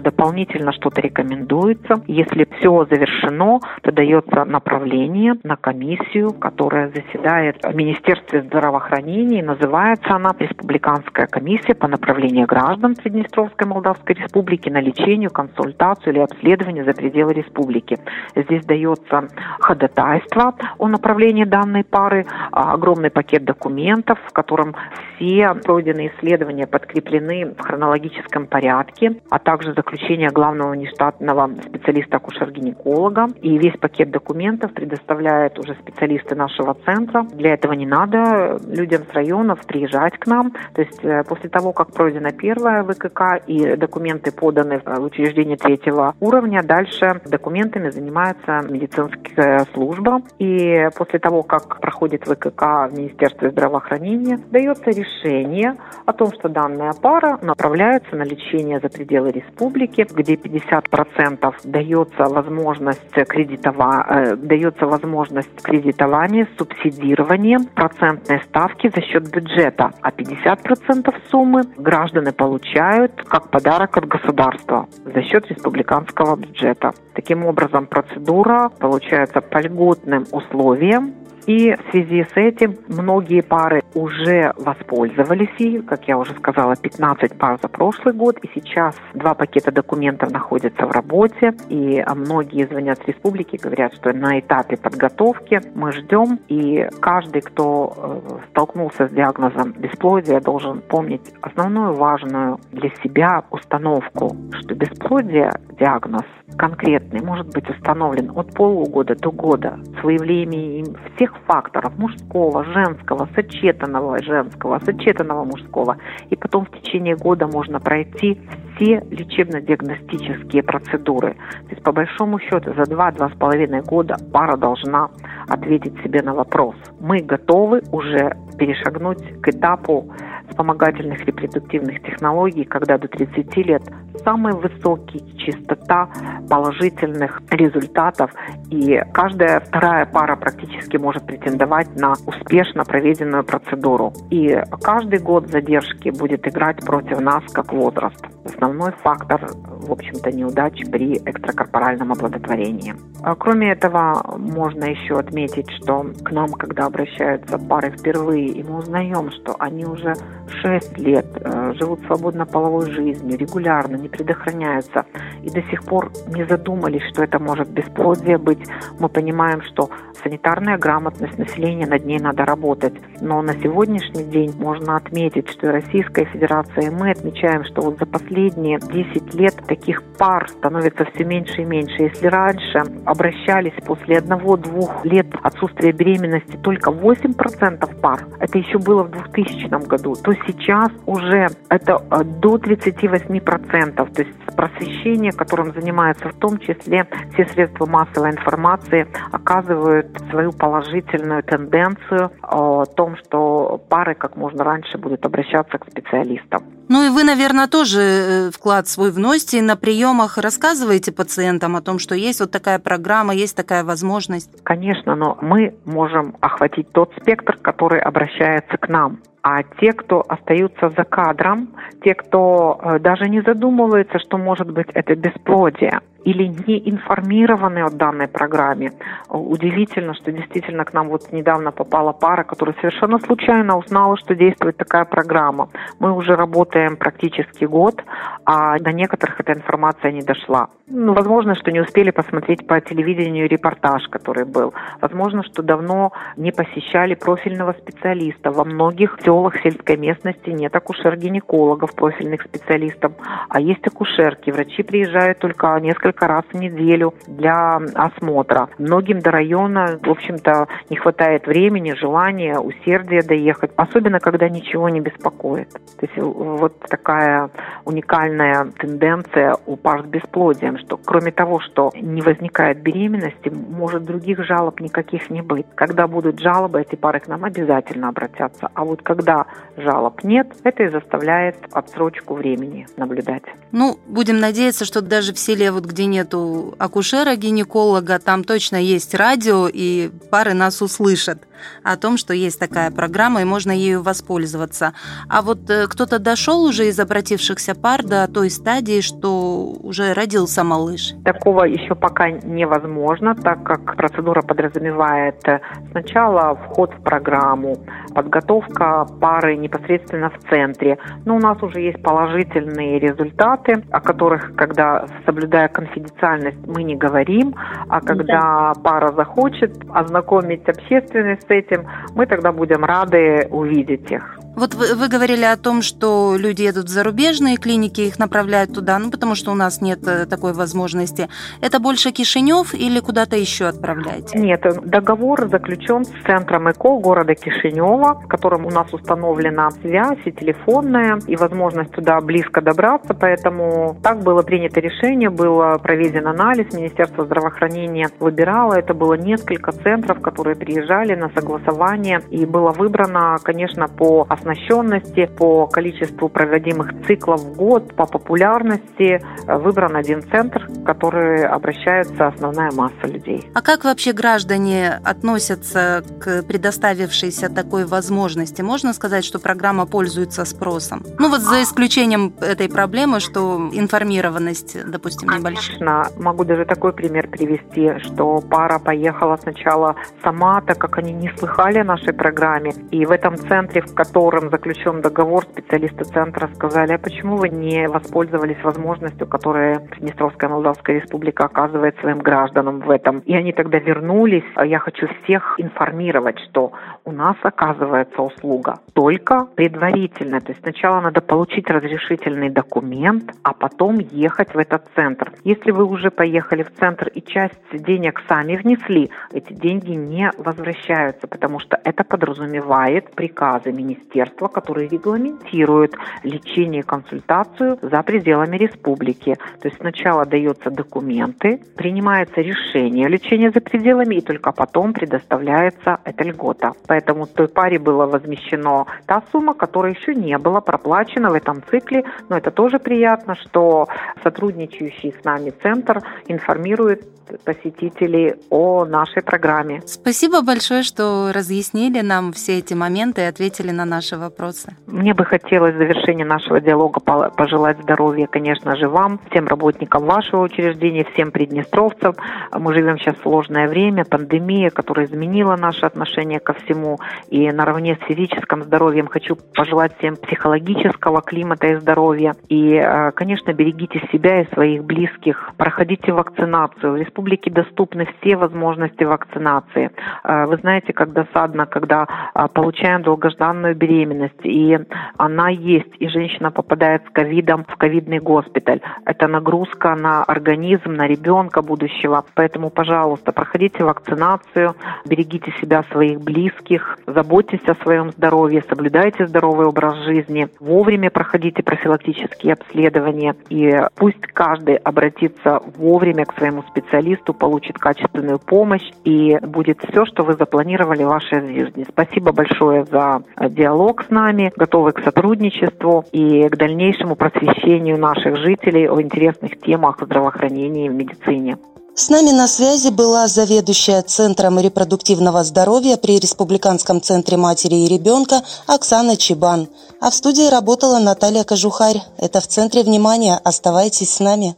дополнительно 0.00 0.72
что-то 0.72 1.00
рекомендуется. 1.00 2.02
Если 2.06 2.46
все 2.58 2.86
завершено, 2.88 3.60
то 3.82 3.92
дается 3.92 4.44
направление 4.44 5.34
на 5.42 5.56
комиссию, 5.56 6.32
которая 6.32 6.90
заседает 6.90 7.56
в 7.62 7.74
Министерстве 7.74 8.42
здравоохранения. 8.42 9.42
Называется 9.42 10.14
она 10.14 10.34
Республиканская 10.38 11.26
комиссия 11.26 11.74
по 11.74 11.88
направлению 11.88 12.46
граждан 12.46 12.94
Приднестровской 12.94 13.66
Молдавской 13.66 14.14
Республики 14.14 14.68
на 14.68 14.80
лечение, 14.80 15.30
консультацию 15.30 16.12
или 16.12 16.20
обследование 16.20 16.84
за 16.84 16.92
пределы 16.92 17.32
республики. 17.32 17.98
Здесь 18.34 18.64
дается 18.64 19.28
ходатайство 19.60 20.54
о 20.78 20.88
направлении 20.88 21.44
данной 21.44 21.84
пары, 21.96 22.26
а, 22.52 22.74
огромный 22.74 23.10
пакет 23.10 23.44
документов, 23.44 24.18
в 24.28 24.32
котором 24.32 24.74
все 25.16 25.54
пройденные 25.54 26.12
исследования 26.14 26.66
подкреплены 26.66 27.54
в 27.54 27.60
хронологическом 27.62 28.46
порядке, 28.46 29.16
а 29.30 29.38
также 29.38 29.72
заключение 29.72 30.28
главного 30.28 30.74
нештатного 30.74 31.50
специалиста-акушер-гинеколога. 31.68 33.28
И 33.40 33.56
весь 33.56 33.78
пакет 33.78 34.10
документов 34.10 34.74
предоставляют 34.74 35.58
уже 35.58 35.74
специалисты 35.74 36.34
нашего 36.34 36.76
центра. 36.84 37.22
Для 37.32 37.54
этого 37.54 37.72
не 37.72 37.86
надо 37.86 38.60
людям 38.66 39.04
с 39.10 39.14
районов 39.14 39.60
приезжать 39.66 40.18
к 40.18 40.26
нам. 40.26 40.52
То 40.74 40.82
есть 40.82 41.02
э, 41.02 41.24
после 41.24 41.48
того, 41.48 41.72
как 41.72 41.92
пройдена 41.92 42.30
первая 42.32 42.84
ВКК 42.84 43.40
и 43.46 43.74
документы 43.76 44.32
поданы 44.32 44.82
в 44.84 45.02
учреждение 45.02 45.56
третьего 45.56 46.14
уровня, 46.20 46.62
дальше 46.62 47.22
документами 47.24 47.88
занимается 47.88 48.60
медицинская 48.68 49.66
служба. 49.72 50.20
И 50.38 50.88
после 50.94 51.18
того, 51.18 51.42
как 51.42 51.85
проходит 51.86 52.24
ВКК 52.24 52.62
в 52.90 52.90
Министерстве 52.98 53.50
здравоохранения, 53.50 54.40
дается 54.50 54.90
решение 54.90 55.76
о 56.04 56.12
том, 56.12 56.32
что 56.32 56.48
данная 56.48 56.92
пара 57.00 57.38
направляется 57.42 58.16
на 58.16 58.24
лечение 58.24 58.80
за 58.80 58.88
пределы 58.88 59.30
республики, 59.30 60.04
где 60.12 60.34
50% 60.34 61.54
дается 61.62 62.24
возможность 62.24 63.12
кредитова... 63.28 64.04
э, 64.08 64.36
дается 64.36 64.86
возможность 64.86 65.62
кредитования, 65.62 66.48
субсидирования 66.58 67.60
процентной 67.76 68.42
ставки 68.48 68.90
за 68.92 69.00
счет 69.02 69.30
бюджета, 69.30 69.92
а 70.00 70.10
50% 70.10 71.14
суммы 71.30 71.62
граждане 71.76 72.32
получают 72.32 73.12
как 73.28 73.50
подарок 73.50 73.96
от 73.96 74.06
государства 74.08 74.88
за 75.04 75.22
счет 75.22 75.46
республиканского 75.48 76.34
бюджета. 76.34 76.90
Таким 77.14 77.46
образом, 77.46 77.86
процедура 77.86 78.70
получается 78.80 79.40
по 79.40 79.58
льготным 79.58 80.26
условиям 80.32 81.14
и 81.46 81.74
в 81.74 81.90
связи 81.90 82.24
с 82.24 82.36
этим 82.36 82.76
многие 82.88 83.40
пары 83.40 83.82
уже 83.94 84.52
воспользовались 84.56 85.50
ей, 85.58 85.80
как 85.82 86.06
я 86.08 86.18
уже 86.18 86.34
сказала, 86.34 86.76
15 86.76 87.38
пар 87.38 87.58
за 87.62 87.68
прошлый 87.68 88.14
год, 88.14 88.38
и 88.42 88.50
сейчас 88.54 88.96
два 89.14 89.34
пакета 89.34 89.70
документов 89.70 90.30
находятся 90.32 90.86
в 90.86 90.90
работе, 90.90 91.54
и 91.68 92.04
многие 92.14 92.66
звонят 92.66 92.98
с 93.02 93.06
республики, 93.06 93.58
говорят, 93.62 93.94
что 93.94 94.12
на 94.12 94.40
этапе 94.40 94.76
подготовки 94.76 95.60
мы 95.74 95.92
ждем, 95.92 96.40
и 96.48 96.88
каждый, 97.00 97.42
кто 97.42 97.94
э, 97.96 98.38
столкнулся 98.50 99.08
с 99.08 99.10
диагнозом 99.10 99.72
бесплодия, 99.72 100.40
должен 100.40 100.80
помнить 100.80 101.32
основную 101.40 101.94
важную 101.94 102.58
для 102.72 102.90
себя 103.02 103.44
установку, 103.50 104.36
что 104.52 104.74
бесплодие 104.74 105.52
диагноз 105.78 106.24
конкретный 106.56 107.20
может 107.22 107.52
быть 107.52 107.68
установлен 107.68 108.30
от 108.34 108.54
полугода 108.54 109.14
до 109.14 109.30
года 109.30 109.78
с 109.98 110.02
выявлением 110.02 110.96
всех 111.14 111.36
факторов 111.46 111.96
мужского, 111.98 112.64
женского, 112.64 113.28
сочетанного 113.34 114.22
женского, 114.22 114.80
сочетанного 114.84 115.44
мужского. 115.44 115.96
И 116.30 116.36
потом 116.36 116.66
в 116.66 116.70
течение 116.70 117.16
года 117.16 117.46
можно 117.46 117.80
пройти 117.80 118.40
все 118.76 119.00
лечебно-диагностические 119.10 120.62
процедуры. 120.62 121.34
То 121.34 121.70
есть, 121.70 121.82
по 121.82 121.92
большому 121.92 122.38
счету, 122.38 122.74
за 122.74 122.84
два-два 122.84 123.30
с 123.30 123.32
половиной 123.32 123.82
года 123.82 124.16
пара 124.32 124.56
должна 124.56 125.10
ответить 125.48 125.94
себе 126.02 126.22
на 126.22 126.34
вопрос. 126.34 126.74
Мы 127.00 127.18
готовы 127.18 127.82
уже 127.92 128.36
перешагнуть 128.56 129.40
к 129.40 129.48
этапу 129.48 130.12
вспомогательных 130.48 131.24
репродуктивных 131.24 132.02
технологий, 132.02 132.64
когда 132.64 132.98
до 132.98 133.08
30 133.08 133.56
лет 133.58 133.82
самая 134.24 134.54
высокая 134.54 135.20
частота 135.36 136.08
положительных 136.48 137.42
результатов, 137.50 138.30
и 138.70 139.02
каждая 139.12 139.60
вторая 139.60 140.06
пара 140.06 140.36
практически 140.36 140.96
может 140.96 141.26
претендовать 141.26 141.94
на 141.96 142.14
успешно 142.26 142.84
проведенную 142.84 143.44
процедуру. 143.44 144.12
И 144.30 144.58
каждый 144.82 145.18
год 145.20 145.48
задержки 145.48 146.10
будет 146.10 146.46
играть 146.46 146.84
против 146.84 147.20
нас 147.20 147.42
как 147.52 147.72
возраст. 147.72 148.24
Основной 148.46 148.92
фактор, 149.02 149.40
в 149.52 149.92
общем-то, 149.92 150.30
неудач 150.30 150.80
при 150.90 151.16
экстракорпоральном 151.16 152.12
оплодотворении. 152.12 152.94
А 153.22 153.34
кроме 153.34 153.72
этого, 153.72 154.36
можно 154.38 154.84
еще 154.84 155.18
отметить, 155.18 155.70
что 155.82 156.06
к 156.24 156.30
нам, 156.30 156.52
когда 156.52 156.86
обращаются 156.86 157.58
пары 157.58 157.90
впервые, 157.90 158.48
и 158.48 158.62
мы 158.62 158.78
узнаем, 158.78 159.30
что 159.32 159.56
они 159.58 159.84
уже 159.84 160.14
6 160.62 160.98
лет 160.98 161.26
э, 161.40 161.55
живут 161.74 162.00
свободно 162.06 162.46
половой 162.46 162.90
жизнью, 162.90 163.38
регулярно, 163.38 163.96
не 163.96 164.08
предохраняются, 164.08 165.04
и 165.42 165.50
до 165.50 165.62
сих 165.62 165.84
пор 165.84 166.10
не 166.28 166.44
задумались, 166.44 167.02
что 167.12 167.22
это 167.22 167.38
может 167.38 167.68
бесплодие 167.68 168.38
быть, 168.38 168.60
мы 168.98 169.08
понимаем, 169.08 169.62
что 169.62 169.90
санитарная 170.22 170.78
грамотность 170.78 171.38
населения, 171.38 171.86
над 171.86 172.04
ней 172.04 172.18
надо 172.18 172.44
работать. 172.44 172.94
Но 173.20 173.42
на 173.42 173.52
сегодняшний 173.54 174.24
день 174.24 174.52
можно 174.58 174.96
отметить, 174.96 175.48
что 175.50 175.66
и 175.68 175.70
Российская 175.70 176.24
Федерация, 176.26 176.86
и 176.86 176.90
мы 176.90 177.10
отмечаем, 177.10 177.64
что 177.64 177.82
вот 177.82 177.98
за 177.98 178.06
последние 178.06 178.78
10 178.78 179.34
лет 179.34 179.54
таких 179.66 180.02
пар 180.18 180.48
становится 180.48 181.04
все 181.04 181.24
меньше 181.24 181.62
и 181.62 181.64
меньше. 181.64 182.02
Если 182.02 182.26
раньше 182.26 182.82
обращались 183.04 183.74
после 183.86 184.18
одного-двух 184.18 185.04
лет 185.04 185.26
отсутствия 185.42 185.92
беременности 185.92 186.58
только 186.62 186.90
8% 186.90 188.00
пар, 188.00 188.26
это 188.40 188.58
еще 188.58 188.78
было 188.78 189.04
в 189.04 189.10
2000 189.10 189.86
году, 189.86 190.14
то 190.14 190.32
сейчас 190.46 190.90
уже 191.06 191.48
это 191.68 192.02
э, 192.10 192.24
до 192.24 192.56
38%. 192.56 194.12
То 194.12 194.22
есть 194.22 194.38
просвещение, 194.56 195.32
которым 195.32 195.72
занимаются 195.72 196.28
в 196.28 196.34
том 196.34 196.58
числе 196.58 197.06
все 197.34 197.46
средства 197.46 197.86
массовой 197.86 198.30
информации, 198.30 199.06
оказывают 199.32 200.06
свою 200.30 200.52
положительную 200.52 201.42
тенденцию 201.42 202.30
о 202.42 202.84
том, 202.84 203.16
что 203.16 203.80
пары 203.88 204.14
как 204.14 204.36
можно 204.36 204.64
раньше 204.64 204.98
будут 204.98 205.24
обращаться 205.24 205.78
к 205.78 205.88
специалистам. 205.90 206.75
Ну 206.88 207.04
и 207.04 207.10
вы, 207.10 207.24
наверное, 207.24 207.66
тоже 207.66 208.00
э, 208.00 208.50
вклад 208.50 208.86
свой 208.86 209.10
вносите 209.10 209.60
на 209.62 209.76
приемах 209.76 210.38
рассказываете 210.38 211.12
пациентам 211.12 211.74
о 211.74 211.82
том, 211.82 211.98
что 211.98 212.14
есть 212.14 212.40
вот 212.40 212.50
такая 212.52 212.78
программа, 212.78 213.34
есть 213.34 213.56
такая 213.56 213.82
возможность? 213.82 214.50
Конечно, 214.62 215.16
но 215.16 215.36
мы 215.40 215.74
можем 215.84 216.36
охватить 216.40 216.90
тот 216.92 217.12
спектр, 217.20 217.56
который 217.60 217.98
обращается 217.98 218.76
к 218.76 218.88
нам. 218.88 219.18
А 219.42 219.62
те, 219.80 219.92
кто 219.92 220.24
остаются 220.28 220.90
за 220.90 221.04
кадром, 221.04 221.68
те, 222.04 222.14
кто 222.14 222.78
э, 222.80 222.98
даже 223.00 223.28
не 223.28 223.42
задумывается, 223.42 224.18
что 224.18 224.38
может 224.38 224.70
быть 224.70 224.88
это 224.94 225.14
бесплодие, 225.14 226.00
или 226.24 226.44
не 226.66 226.90
информированы 226.90 227.80
о 227.84 227.90
данной 227.90 228.28
программе. 228.28 228.92
Удивительно, 229.28 230.14
что 230.14 230.32
действительно 230.32 230.84
к 230.84 230.92
нам 230.92 231.08
вот 231.08 231.32
недавно 231.32 231.72
попала 231.72 232.12
пара, 232.12 232.44
которая 232.44 232.74
совершенно 232.80 233.18
случайно 233.18 233.78
узнала, 233.78 234.16
что 234.16 234.34
действует 234.34 234.76
такая 234.76 235.04
программа. 235.04 235.68
Мы 235.98 236.12
уже 236.12 236.36
работаем 236.36 236.96
практически 236.96 237.64
год, 237.64 238.02
а 238.44 238.78
до 238.78 238.92
некоторых 238.92 239.40
эта 239.40 239.52
информация 239.52 240.12
не 240.12 240.22
дошла. 240.22 240.68
Ну, 240.88 241.14
возможно, 241.14 241.56
что 241.56 241.72
не 241.72 241.80
успели 241.80 242.12
посмотреть 242.12 242.64
по 242.64 242.80
телевидению 242.80 243.48
репортаж, 243.48 244.06
который 244.08 244.44
был. 244.44 244.72
Возможно, 245.00 245.42
что 245.42 245.62
давно 245.62 246.12
не 246.36 246.52
посещали 246.52 247.16
профильного 247.16 247.72
специалиста. 247.72 248.52
Во 248.52 248.64
многих 248.64 249.18
селах 249.24 249.56
сельской 249.62 249.96
местности 249.96 250.50
нет 250.50 250.76
акушер-гинекологов, 250.76 251.92
профильных 251.96 252.42
специалистов, 252.42 253.12
а 253.48 253.60
есть 253.60 253.84
акушерки. 253.84 254.52
Врачи 254.52 254.84
приезжают 254.84 255.40
только 255.40 255.76
несколько 255.80 256.15
несколько 256.16 256.28
раз 256.28 256.44
в 256.52 256.56
неделю 256.56 257.14
для 257.26 257.76
осмотра. 257.94 258.68
Многим 258.78 259.20
до 259.20 259.30
района, 259.30 259.98
в 260.02 260.10
общем-то, 260.10 260.68
не 260.90 260.96
хватает 260.96 261.46
времени, 261.46 261.94
желания, 261.94 262.58
усердия 262.58 263.22
доехать, 263.22 263.70
особенно 263.76 264.20
когда 264.20 264.48
ничего 264.48 264.88
не 264.88 265.00
беспокоит. 265.00 265.68
То 265.70 266.06
есть 266.06 266.16
вот 266.16 266.78
такая 266.88 267.50
уникальная 267.84 268.66
тенденция 268.78 269.56
у 269.66 269.76
пар 269.76 270.02
с 270.02 270.06
бесплодием, 270.06 270.78
что 270.78 270.96
кроме 270.96 271.32
того, 271.32 271.60
что 271.60 271.92
не 271.94 272.22
возникает 272.22 272.82
беременности, 272.82 273.48
может 273.48 274.04
других 274.04 274.44
жалоб 274.44 274.80
никаких 274.80 275.30
не 275.30 275.42
быть. 275.42 275.66
Когда 275.74 276.06
будут 276.06 276.40
жалобы, 276.40 276.80
эти 276.80 276.96
пары 276.96 277.20
к 277.20 277.28
нам 277.28 277.44
обязательно 277.44 278.08
обратятся. 278.08 278.68
А 278.74 278.84
вот 278.84 279.02
когда 279.02 279.46
жалоб 279.76 280.24
нет, 280.24 280.46
это 280.64 280.84
и 280.84 280.88
заставляет 280.88 281.56
отсрочку 281.72 282.34
времени 282.34 282.86
наблюдать. 282.96 283.42
Ну, 283.72 283.98
будем 284.06 284.38
надеяться, 284.38 284.84
что 284.84 285.02
даже 285.02 285.32
в 285.32 285.38
селе, 285.38 285.70
вот 285.70 285.86
где 285.96 286.04
нету 286.04 286.74
акушера-гинеколога, 286.78 288.18
там 288.18 288.44
точно 288.44 288.76
есть 288.76 289.14
радио, 289.14 289.66
и 289.72 290.10
пары 290.30 290.52
нас 290.52 290.82
услышат 290.82 291.38
о 291.82 291.96
том, 291.96 292.16
что 292.16 292.34
есть 292.34 292.58
такая 292.58 292.90
программа, 292.90 293.42
и 293.42 293.44
можно 293.44 293.70
ею 293.70 294.02
воспользоваться. 294.02 294.92
А 295.28 295.42
вот 295.42 295.70
э, 295.70 295.86
кто-то 295.86 296.18
дошел 296.18 296.64
уже 296.64 296.88
из 296.88 296.98
обратившихся 296.98 297.74
пар 297.74 298.02
до 298.02 298.28
той 298.28 298.50
стадии, 298.50 299.00
что 299.00 299.74
уже 299.82 300.12
родился 300.12 300.64
малыш? 300.64 301.14
Такого 301.24 301.64
еще 301.64 301.94
пока 301.94 302.30
невозможно, 302.30 303.34
так 303.34 303.62
как 303.62 303.96
процедура 303.96 304.42
подразумевает 304.42 305.36
э, 305.48 305.60
сначала 305.92 306.56
вход 306.56 306.92
в 306.94 307.02
программу, 307.02 307.76
подготовка 308.14 309.06
пары 309.20 309.56
непосредственно 309.56 310.30
в 310.30 310.38
центре. 310.48 310.98
Но 311.24 311.36
у 311.36 311.38
нас 311.38 311.62
уже 311.62 311.80
есть 311.80 312.02
положительные 312.02 312.98
результаты, 312.98 313.84
о 313.90 314.00
которых, 314.00 314.54
когда 314.56 315.06
соблюдая 315.24 315.68
конфиденциальность, 315.68 316.58
мы 316.66 316.82
не 316.82 316.96
говорим, 316.96 317.54
а 317.88 318.00
когда 318.00 318.72
да. 318.74 318.80
пара 318.82 319.12
захочет 319.12 319.76
ознакомить 319.92 320.68
общественность 320.68 321.45
с 321.46 321.50
этим, 321.50 321.86
мы 322.14 322.26
тогда 322.26 322.52
будем 322.52 322.84
рады 322.84 323.46
увидеть 323.50 324.10
их. 324.10 324.38
Вот 324.56 324.72
вы, 324.74 324.94
вы 324.94 325.08
говорили 325.08 325.44
о 325.44 325.58
том, 325.58 325.82
что 325.82 326.34
люди 326.38 326.62
едут 326.62 326.86
в 326.86 326.88
зарубежные 326.88 327.58
клиники, 327.58 328.00
их 328.00 328.18
направляют 328.18 328.72
туда, 328.72 328.98
ну 328.98 329.10
потому 329.10 329.34
что 329.34 329.50
у 329.50 329.54
нас 329.54 329.82
нет 329.82 329.98
э, 330.08 330.24
такой 330.24 330.54
возможности. 330.54 331.28
Это 331.60 331.78
больше 331.78 332.10
Кишинев 332.10 332.72
или 332.72 333.00
куда-то 333.00 333.36
еще 333.36 333.66
отправляете? 333.66 334.38
Нет, 334.38 334.62
договор 334.82 335.48
заключен 335.50 336.06
с 336.06 336.24
центром 336.24 336.70
ЭКО 336.70 336.98
города 337.00 337.34
Кишинева, 337.34 338.22
в 338.24 338.28
котором 338.28 338.64
у 338.64 338.70
нас 338.70 338.90
установлена 338.94 339.70
связь 339.82 340.20
и 340.24 340.32
телефонная, 340.32 341.18
и 341.26 341.36
возможность 341.36 341.90
туда 341.90 342.18
близко 342.22 342.62
добраться, 342.62 343.12
поэтому 343.12 343.98
так 344.02 344.22
было 344.22 344.40
принято 344.40 344.80
решение, 344.80 345.28
был 345.28 345.78
проведен 345.80 346.26
анализ, 346.26 346.72
Министерство 346.72 347.26
здравоохранения 347.26 348.08
выбирало, 348.20 348.72
это 348.72 348.94
было 348.94 349.14
несколько 349.14 349.72
центров, 349.72 350.22
которые 350.22 350.56
приезжали 350.56 351.14
на 351.14 351.28
согласование, 351.34 352.22
и 352.30 352.46
было 352.46 352.70
выбрано, 352.70 353.36
конечно, 353.42 353.86
по 353.88 354.24
оснащенности, 354.46 355.26
по 355.26 355.66
количеству 355.66 356.28
проводимых 356.28 357.06
циклов 357.06 357.40
в 357.40 357.56
год, 357.56 357.94
по 357.94 358.06
популярности 358.06 359.20
э, 359.46 359.58
выбран 359.58 359.96
один 359.96 360.22
центр, 360.22 360.66
в 360.68 360.84
который 360.84 361.44
обращается 361.46 362.28
основная 362.28 362.70
масса 362.72 363.06
людей. 363.06 363.50
А 363.54 363.62
как 363.62 363.84
вообще 363.84 364.12
граждане 364.12 365.00
относятся 365.04 366.04
к 366.20 366.42
предоставившейся 366.42 367.48
такой 367.48 367.84
возможности? 367.86 368.62
Можно 368.62 368.92
сказать, 368.92 369.24
что 369.24 369.38
программа 369.38 369.86
пользуется 369.86 370.44
спросом? 370.44 371.02
Ну 371.18 371.28
вот 371.28 371.40
за 371.40 371.62
исключением 371.62 372.34
этой 372.40 372.68
проблемы, 372.68 373.20
что 373.20 373.68
информированность, 373.72 374.76
допустим, 374.88 375.30
небольшая. 375.30 375.78
Конечно, 375.78 376.06
могу 376.18 376.44
даже 376.44 376.64
такой 376.64 376.92
пример 376.92 377.28
привести, 377.28 377.98
что 378.04 378.40
пара 378.40 378.78
поехала 378.78 379.36
сначала 379.42 379.96
сама, 380.22 380.60
так 380.60 380.78
как 380.78 380.98
они 380.98 381.12
не 381.12 381.30
слыхали 381.36 381.78
о 381.78 381.84
нашей 381.84 382.12
программе, 382.12 382.72
и 382.90 383.04
в 383.06 383.10
этом 383.10 383.36
центре, 383.36 383.82
в 383.82 383.94
котором 383.94 384.35
которым 384.36 384.50
заключен 384.50 385.00
договор, 385.00 385.44
специалисты 385.44 386.04
центра 386.04 386.50
сказали, 386.54 386.92
а 386.92 386.98
почему 386.98 387.36
вы 387.36 387.48
не 387.48 387.88
воспользовались 387.88 388.62
возможностью, 388.62 389.26
которую 389.26 389.80
Приднестровская 389.88 390.50
Молдавская 390.50 391.00
Республика 391.00 391.44
оказывает 391.44 391.98
своим 392.00 392.18
гражданам 392.18 392.80
в 392.80 392.90
этом. 392.90 393.20
И 393.20 393.34
они 393.34 393.52
тогда 393.52 393.78
вернулись. 393.78 394.44
А 394.54 394.66
я 394.66 394.78
хочу 394.78 395.08
всех 395.22 395.54
информировать, 395.56 396.38
что 396.50 396.72
у 397.06 397.12
нас 397.12 397.36
оказывается 397.42 398.20
услуга 398.20 398.80
только 398.92 399.46
предварительно. 399.54 400.40
То 400.42 400.52
есть 400.52 400.60
сначала 400.60 401.00
надо 401.00 401.22
получить 401.22 401.70
разрешительный 401.70 402.50
документ, 402.50 403.32
а 403.42 403.54
потом 403.54 404.00
ехать 404.00 404.52
в 404.54 404.58
этот 404.58 404.82
центр. 404.94 405.32
Если 405.44 405.70
вы 405.70 405.84
уже 405.84 406.10
поехали 406.10 406.62
в 406.62 406.72
центр 406.78 407.08
и 407.08 407.22
часть 407.22 407.54
денег 407.72 408.22
сами 408.28 408.56
внесли, 408.56 409.10
эти 409.32 409.54
деньги 409.54 409.92
не 409.92 410.30
возвращаются, 410.36 411.26
потому 411.26 411.58
что 411.58 411.80
это 411.82 412.04
подразумевает 412.04 413.14
приказы 413.14 413.72
министерства 413.72 414.25
министерства, 414.26 414.48
которые 414.48 414.88
регламентируют 414.88 415.94
лечение 416.22 416.80
и 416.80 416.84
консультацию 416.84 417.78
за 417.82 418.02
пределами 418.02 418.56
республики. 418.56 419.36
То 419.60 419.68
есть 419.68 419.78
сначала 419.80 420.24
даются 420.24 420.70
документы, 420.70 421.60
принимается 421.76 422.40
решение 422.40 423.08
лечения 423.08 423.50
за 423.50 423.60
пределами, 423.60 424.16
и 424.16 424.20
только 424.20 424.52
потом 424.52 424.92
предоставляется 424.92 425.98
эта 426.04 426.24
льгота. 426.24 426.72
Поэтому 426.86 427.26
той 427.26 427.48
паре 427.48 427.78
было 427.78 428.06
возмещено 428.06 428.86
та 429.06 429.22
сумма, 429.32 429.54
которая 429.54 429.94
еще 429.94 430.14
не 430.14 430.38
была 430.38 430.60
проплачена 430.60 431.30
в 431.30 431.34
этом 431.34 431.62
цикле, 431.70 432.04
но 432.28 432.36
это 432.36 432.50
тоже 432.50 432.78
приятно, 432.78 433.34
что 433.34 433.86
сотрудничающий 434.22 435.14
с 435.20 435.24
нами 435.24 435.52
центр 435.62 436.02
информирует 436.28 437.02
посетителей 437.44 438.34
о 438.50 438.84
нашей 438.84 439.22
программе. 439.22 439.82
Спасибо 439.86 440.42
большое, 440.42 440.82
что 440.82 441.32
разъяснили 441.32 442.00
нам 442.00 442.32
все 442.32 442.58
эти 442.58 442.74
моменты 442.74 443.22
и 443.22 443.24
ответили 443.24 443.70
на 443.70 443.84
наши 443.84 444.15
вопросы. 444.18 444.76
Мне 444.86 445.14
бы 445.14 445.24
хотелось 445.24 445.74
в 445.74 445.78
завершении 445.78 446.24
нашего 446.24 446.60
диалога 446.60 447.00
пожелать 447.00 447.80
здоровья, 447.82 448.26
конечно 448.26 448.76
же, 448.76 448.88
вам, 448.88 449.18
всем 449.30 449.46
работникам 449.46 450.04
вашего 450.04 450.42
учреждения, 450.42 451.04
всем 451.12 451.30
приднестровцам. 451.30 452.14
Мы 452.52 452.74
живем 452.74 452.98
сейчас 452.98 453.16
в 453.16 453.22
сложное 453.22 453.68
время, 453.68 454.04
пандемия, 454.04 454.70
которая 454.70 455.06
изменила 455.06 455.56
наше 455.56 455.86
отношение 455.86 456.40
ко 456.40 456.52
всему. 456.54 456.98
И 457.28 457.50
наравне 457.50 457.98
с 458.00 458.06
физическим 458.06 458.62
здоровьем 458.62 459.08
хочу 459.08 459.36
пожелать 459.54 459.96
всем 459.98 460.16
психологического 460.16 461.22
климата 461.22 461.66
и 461.66 461.76
здоровья. 461.76 462.34
И, 462.48 462.74
э, 462.74 463.10
конечно, 463.12 463.52
берегите 463.52 464.00
себя 464.12 464.42
и 464.42 464.54
своих 464.54 464.84
близких. 464.84 465.52
Проходите 465.56 466.12
вакцинацию. 466.12 466.92
В 466.92 466.96
республике 466.96 467.50
доступны 467.50 468.06
все 468.20 468.36
возможности 468.36 469.04
вакцинации. 469.04 469.90
Э, 470.24 470.46
вы 470.46 470.56
знаете, 470.58 470.92
как 470.92 471.12
досадно, 471.12 471.66
когда 471.66 472.06
э, 472.34 472.46
получаем 472.52 473.02
долгожданную 473.02 473.74
беременность, 473.74 473.95
и 474.04 474.78
она 475.16 475.48
есть, 475.48 475.94
и 475.98 476.08
женщина 476.08 476.50
попадает 476.50 477.02
с 477.06 477.10
ковидом 477.10 477.64
в 477.64 477.76
ковидный 477.76 478.18
госпиталь. 478.18 478.80
Это 479.04 479.28
нагрузка 479.28 479.94
на 479.94 480.24
организм, 480.24 480.92
на 480.92 481.06
ребенка 481.06 481.62
будущего. 481.62 482.24
Поэтому, 482.34 482.70
пожалуйста, 482.70 483.32
проходите 483.32 483.84
вакцинацию, 483.84 484.74
берегите 485.06 485.52
себя, 485.60 485.84
своих 485.90 486.20
близких, 486.20 486.98
заботьтесь 487.06 487.66
о 487.66 487.74
своем 487.82 488.10
здоровье, 488.10 488.62
соблюдайте 488.68 489.26
здоровый 489.26 489.66
образ 489.66 489.96
жизни, 490.04 490.48
вовремя 490.60 491.10
проходите 491.10 491.62
профилактические 491.62 492.54
обследования, 492.54 493.34
и 493.48 493.80
пусть 493.94 494.20
каждый 494.20 494.76
обратится 494.76 495.60
вовремя 495.76 496.24
к 496.24 496.36
своему 496.36 496.62
специалисту, 496.62 497.32
получит 497.34 497.78
качественную 497.78 498.38
помощь, 498.38 498.90
и 499.04 499.38
будет 499.42 499.80
все, 499.88 500.04
что 500.06 500.22
вы 500.22 500.34
запланировали 500.34 501.04
в 501.04 501.08
вашей 501.08 501.40
жизни. 501.40 501.86
Спасибо 501.88 502.32
большое 502.32 502.84
за 502.84 503.22
диалог 503.40 503.85
с 503.94 504.10
нами, 504.10 504.52
готовы 504.56 504.92
к 504.92 505.02
сотрудничеству 505.02 506.04
и 506.12 506.48
к 506.48 506.56
дальнейшему 506.56 507.16
просвещению 507.16 507.98
наших 507.98 508.36
жителей 508.36 508.88
о 508.88 509.00
интересных 509.00 509.60
темах 509.60 509.98
здравоохранения 510.00 510.86
и 510.86 510.88
в 510.88 510.94
медицине. 510.94 511.58
С 511.94 512.10
нами 512.10 512.30
на 512.30 512.46
связи 512.46 512.90
была 512.90 513.26
заведующая 513.26 514.02
Центром 514.02 514.60
репродуктивного 514.60 515.42
здоровья 515.44 515.96
при 515.96 516.18
Республиканском 516.18 517.00
центре 517.00 517.38
матери 517.38 517.74
и 517.74 517.88
ребенка 517.88 518.42
Оксана 518.66 519.16
Чебан. 519.16 519.68
А 520.00 520.10
в 520.10 520.14
студии 520.14 520.50
работала 520.50 520.98
Наталья 520.98 521.42
Кожухарь. 521.44 522.02
Это 522.18 522.42
в 522.42 522.46
центре 522.48 522.82
внимания. 522.82 523.40
Оставайтесь 523.42 524.12
с 524.12 524.20
нами. 524.20 524.56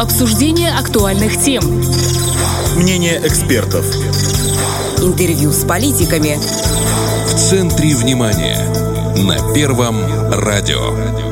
Обсуждение 0.00 0.70
актуальных 0.72 1.36
тем. 1.42 1.64
Мнение 2.76 3.20
экспертов. 3.24 3.84
Интервью 5.02 5.50
с 5.50 5.64
политиками. 5.64 6.38
В 7.26 7.34
центре 7.34 7.96
внимания. 7.96 8.56
На 9.24 9.52
Первом 9.52 9.96
радио. 10.30 11.31